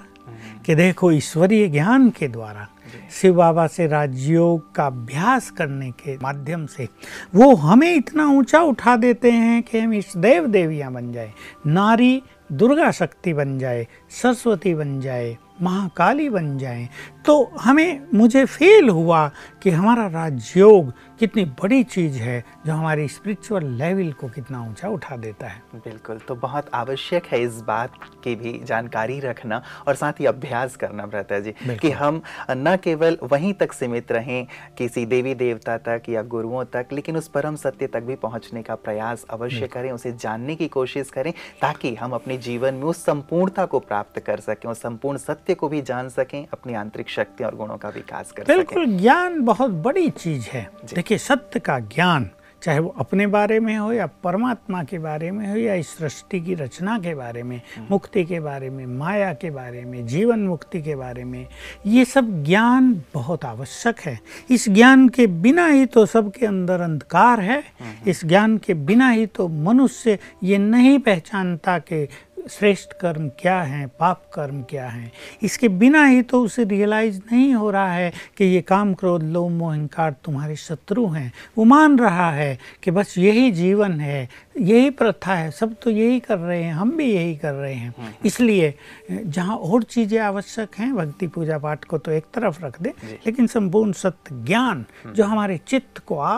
कि 0.66 0.74
देखो 0.74 1.10
ईश्वरीय 1.12 1.68
ज्ञान 1.68 2.08
के 2.10 2.28
द्वारा 2.28 2.68
शिव 3.12 3.34
बाबा 3.34 3.66
से 3.66 3.86
राजयोग 3.86 4.74
का 4.74 4.86
अभ्यास 4.86 5.50
करने 5.50 5.90
के 5.92 6.16
माध्यम 6.18 6.66
से 6.66 6.88
वो 7.34 7.54
हमें 7.54 7.94
इतना 7.94 8.26
ऊँचा 8.28 8.60
उठा 8.62 8.96
देते 8.96 9.30
हैं 9.30 9.62
कि 9.62 9.78
हम 9.78 9.94
इस 9.94 10.12
देव 10.16 10.46
देवियाँ 10.46 10.92
बन 10.92 11.12
जाए। 11.12 11.32
नारी 11.66 12.22
दुर्गा 12.52 12.90
शक्ति 12.90 13.32
बन 13.32 13.58
जाए 13.58 13.86
सरस्वती 14.12 14.74
बन 14.74 15.00
जाए 15.00 15.36
महाकाली 15.62 16.28
बन 16.30 16.58
जाएँ। 16.58 16.88
तो 17.26 17.52
हमें 17.60 18.06
मुझे 18.14 18.44
फील 18.44 18.88
हुआ 18.88 19.30
कि 19.62 19.70
हमारा 19.70 20.06
राजयोग 20.06 20.92
कितनी 21.18 21.44
बड़ी 21.44 21.82
चीज़ 21.84 22.16
है 22.16 22.44
जो 22.66 22.72
हमारी 22.72 23.08
स्पिरिचुअल 23.08 23.64
लेवल 23.64 24.12
को 24.12 24.28
कितना 24.28 24.60
ऊँचा 24.62 24.88
उठा 24.88 25.16
देता 25.16 25.46
है। 25.46 25.62
बिल्कुल 25.74 26.18
तो 26.18 26.34
बहुत 26.34 26.66
आवश्यक 26.74 27.26
है 27.26 27.42
इस 27.42 27.60
बात 27.60 27.92
की 28.24 28.34
भी 28.34 28.60
जानकारी 28.64 29.20
रखना 29.20 29.62
और 29.88 29.94
साथ 29.94 30.12
ही 30.20 30.26
अभ्यास 30.26 30.76
करना 30.76 31.06
भ्राता 31.06 31.38
जी 31.40 31.54
कि 31.76 31.90
हम 31.90 32.22
न 32.50 32.76
केवल 32.84 33.18
वहीं 33.22 33.52
तक 33.52 33.72
सीमित 33.72 34.12
रहें 34.12 34.46
किसी 34.78 35.06
देवी 35.06 35.34
देवता 35.34 35.78
तक 35.78 36.02
या 36.08 36.22
गुरुओं 36.22 36.64
तक 36.64 36.86
लेकिन 36.92 37.16
उस 37.16 37.28
परम 37.28 37.56
सत्य 37.56 37.86
तक 37.86 38.02
भी 38.02 38.16
पहुँचने 38.16 38.62
का 38.62 38.74
प्रयास 38.74 39.24
अवश्य 39.30 39.66
करें 39.66 39.92
उसे 39.92 40.12
जानने 40.12 40.56
की 40.56 40.68
कोशिश 40.68 41.10
करें 41.10 41.32
ताकि 41.62 41.94
हम 41.94 42.12
अपने 42.12 42.38
जीवन 42.38 42.74
में 42.74 42.82
उस 42.82 43.04
संपूर्णता 43.04 43.66
को 43.66 43.78
प्राप्त 43.78 44.20
कर 44.20 44.40
सकें 44.40 44.70
उस 44.70 44.78
संपूर्ण 44.78 45.18
सत्य 45.18 45.54
को 45.54 45.68
भी 45.68 45.82
जान 45.82 46.08
सकें 46.08 46.46
अपनी 46.52 46.74
आंतरिक 46.74 47.08
शक्ति 47.16 47.44
और 47.44 47.54
गुणों 47.54 47.76
का 47.76 47.88
विकास 47.88 48.32
कर 48.32 48.44
बिल्कुल 48.44 48.86
ज्ञान 48.98 49.40
बहुत 49.44 49.70
बड़ी 49.70 50.08
चीज़ 50.10 50.48
है। 50.52 50.68
देखिए 50.94 51.18
सत्य 51.18 51.60
का 51.60 51.78
ज्ञान 51.78 52.30
चाहे 52.62 52.78
वो 52.78 52.94
अपने 52.98 53.26
बारे 53.26 53.58
में 53.60 53.76
हो 53.76 53.92
या 53.92 54.06
परमात्मा 54.24 54.82
के 54.84 54.98
बारे 54.98 55.30
में 55.30 55.46
हो 55.50 55.56
या 55.56 55.74
इस 55.74 55.88
सृष्टि 55.96 56.40
की 56.40 56.54
रचना 56.54 56.98
के 56.98 57.14
बारे 57.14 57.42
में 57.42 57.56
हम्म। 57.76 57.86
मुक्ति 57.90 58.24
के 58.24 58.40
बारे 58.40 58.70
में 58.70 58.86
माया 58.86 59.32
के 59.32 59.50
बारे 59.50 59.84
में 59.84 60.06
जीवन 60.06 60.40
मुक्ति 60.40 60.82
के 60.82 60.94
बारे 60.96 61.24
में 61.24 61.46
ये 61.86 62.04
सब 62.04 62.44
ज्ञान 62.44 63.02
बहुत 63.14 63.44
आवश्यक 63.44 64.00
है। 64.00 64.18
इस 64.50 64.68
ज्ञान 64.68 65.08
के 65.08 65.26
बिना 65.26 65.66
ही 65.66 65.86
तो 65.86 66.06
सबके 66.06 66.46
अंदर 66.46 66.80
अंधकार 66.80 67.40
है। 67.40 67.58
हम्म। 67.60 68.10
इस 68.10 68.24
ज्ञान 68.24 68.58
के 68.58 68.74
बिना 68.74 69.10
ही 69.10 69.26
तो 69.26 69.48
मनुष्य 69.48 70.18
ये 70.42 70.58
नहीं 70.58 70.98
पहचानता 70.98 71.78
कि 71.78 72.08
श्रेष्ठ 72.50 72.92
कर्म 72.92 73.28
क्या 73.28 73.62
हैं, 73.62 73.88
पाप 73.88 74.22
कर्म 74.34 74.62
क्या 74.62 74.88
हैं? 74.88 75.12
इसके 75.42 75.68
बिना 75.68 76.04
ही 76.04 76.22
तो 76.22 76.42
उसे 76.42 76.64
रियलाइज़ 76.64 77.20
नहीं 77.32 77.54
हो 77.54 77.70
रहा 77.70 77.92
है 77.92 78.12
कि 78.36 78.44
ये 78.44 78.60
काम 78.60 78.94
क्रोध, 78.94 79.22
लोभ 79.22 79.50
मोहंकार 79.50 80.14
तुम्हारे 80.24 80.56
शत्रु 80.56 81.06
हैं। 81.06 81.32
वो 81.58 81.64
मान 81.64 81.98
रहा 81.98 82.30
है 82.30 82.58
कि 82.82 82.90
बस 82.90 83.18
यही 83.18 83.50
जीवन 83.50 84.00
है 84.00 84.28
यही 84.56 84.90
प्रथा 84.90 85.34
है 85.34 85.50
सब 85.50 85.74
तो 85.82 85.90
यही 85.90 86.18
कर 86.20 86.38
रहे 86.38 86.62
हैं 86.62 86.72
हम 86.74 86.90
भी 86.96 87.04
यही 87.04 87.34
कर 87.36 87.52
रहे 87.52 87.72
हैं। 87.74 87.88
हम्म, 87.88 88.06
हम्म। 88.06 88.26
इसलिए 88.26 88.72
जहाँ 89.10 89.56
और 89.56 89.82
चीज़ें 89.84 90.18
आवश्यक 90.20 90.76
हैं 90.78 90.94
भक्ति 90.96 91.26
पूजा 91.26 91.58
पाठ 91.58 91.84
को 91.84 91.98
तो 91.98 92.10
एक 92.10 92.24
तरफ़ 92.34 92.64
रख 92.64 92.80
दे 92.82 92.92
लेकिन 93.26 93.46
संपूर्ण 93.46 93.92
सत्य 93.92 94.34
ज्ञान 94.44 94.84
हम्म। 95.02 95.14
जो 95.14 95.24
हमारे 95.24 95.58
चित्त 95.66 95.98
को 95.98 96.18
आ, 96.18 96.36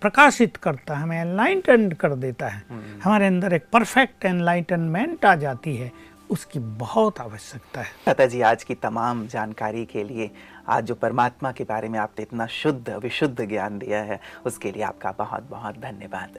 प्रकाशित 0.00 0.56
करता 0.56 0.94
है 0.94 1.02
हमें 1.02 1.20
एनलाइटेंड 1.20 1.94
कर 1.94 2.14
देता 2.16 2.48
है। 2.48 2.62
हमारे 3.04 3.26
अंदर 3.26 3.52
एक 3.52 3.66
परफेक्ट 3.72 4.24
एनलाइटनमेंट 4.24 5.24
आ 5.24 5.34
जाती 5.36 5.76
है 5.76 5.90
उसकी 6.30 6.58
बहुत 6.58 7.20
आवश्यकता 7.20 7.80
है। 7.80 7.90
दादा 8.06 8.26
जी 8.26 8.40
आज 8.40 8.64
की 8.64 8.74
तमाम 8.74 9.26
जानकारी 9.26 9.84
के 9.84 10.04
लिए 10.04 10.30
आज 10.68 10.84
जो 10.84 10.94
परमात्मा 10.94 11.52
के 11.52 11.64
बारे 11.64 11.88
में 11.88 11.98
आपने 11.98 12.22
इतना 12.22 12.46
शुद्ध 12.52 12.88
विशुद्ध 13.02 13.46
ज्ञान 13.48 13.78
दिया 13.78 14.02
है 14.02 14.20
उसके 14.46 14.72
लिए 14.72 14.82
आपका 14.82 15.12
बहुत 15.18 15.48
बहुत 15.50 15.78
धन्यवाद। 15.80 16.38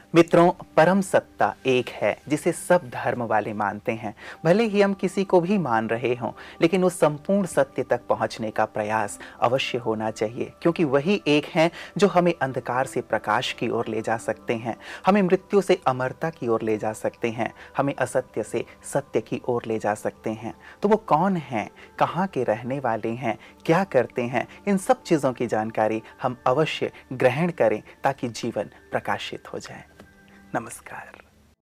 मित्रों, 0.13 0.51
परम 0.77 1.01
सत्ता 1.01 1.53
एक 1.65 1.89
है, 1.89 2.17
जिसे 2.27 2.51
सब 2.51 2.89
धर्म 2.89 3.21
वाले 3.23 3.53
मानते 3.53 3.91
हैं। 3.91 4.13
भले 4.45 4.63
ही 4.63 4.81
हम 4.81 4.93
किसी 4.93 5.23
को 5.23 5.39
भी 5.41 5.57
मान 5.57 5.87
रहे 5.87 6.13
हों, 6.15 6.31
लेकिन 6.61 6.83
उस 6.83 6.99
संपूर्ण 6.99 7.45
सत्य 7.45 7.83
तक 7.83 8.01
पहुँचने 8.07 8.49
का 8.51 8.65
प्रयास 8.65 9.17
अवश्य 9.41 9.77
होना 9.77 10.11
चाहिए, 10.11 10.51
क्योंकि 10.61 10.83
वही 10.83 11.21
एक 11.27 11.45
है 11.45 11.69
जो 11.97 12.07
हमें 12.07 12.33
अंधकार 12.41 12.85
से 12.85 13.01
प्रकाश 13.01 13.51
की 13.53 13.69
ओर 13.69 13.87
ले 13.87 14.01
जा 14.01 14.17
सकते 14.17 14.53
हैं, 14.53 14.75
हमें 15.05 15.21
मृत्यु 15.21 15.61
से 15.61 15.79
अमरता 15.87 16.29
की 16.29 16.47
ओर 16.47 16.61
ले 16.61 16.77
जा 16.77 16.93
सकते 16.93 17.29
हैं, 17.29 17.53
हमें 17.77 17.93
असत्य 17.95 18.43
से 18.43 18.65
सत्य 18.93 19.21
की 19.21 19.41
ओर 19.47 19.63
ले 19.67 19.79
जा 19.79 19.93
सकते 19.93 20.29
हैं। 20.29 20.53
तो 20.83 20.89
वो 20.89 20.97
कौन 20.97 21.37
हैं, 21.37 21.69
कहाँ 21.99 22.27
के 22.27 22.43
रहने 22.43 22.79
वाले 22.79 23.09
हैं, 23.09 23.37
क्या 23.65 23.83
करते 23.83 24.21
हैं, 24.21 24.47
इन 24.67 24.77
सब 24.77 25.03
चीज़ों 25.03 25.33
की 25.33 25.47
जानकारी 25.47 26.01
हम 26.21 26.37
अवश्य 26.47 26.91
ग्रहण 27.13 27.51
करें, 27.51 27.81
ताकि 28.03 28.27
जीवन 28.27 28.69
प्रकाशित 28.91 29.53
हो 29.53 29.59
जाए। 29.59 29.83
नमस्कार। 30.55 31.20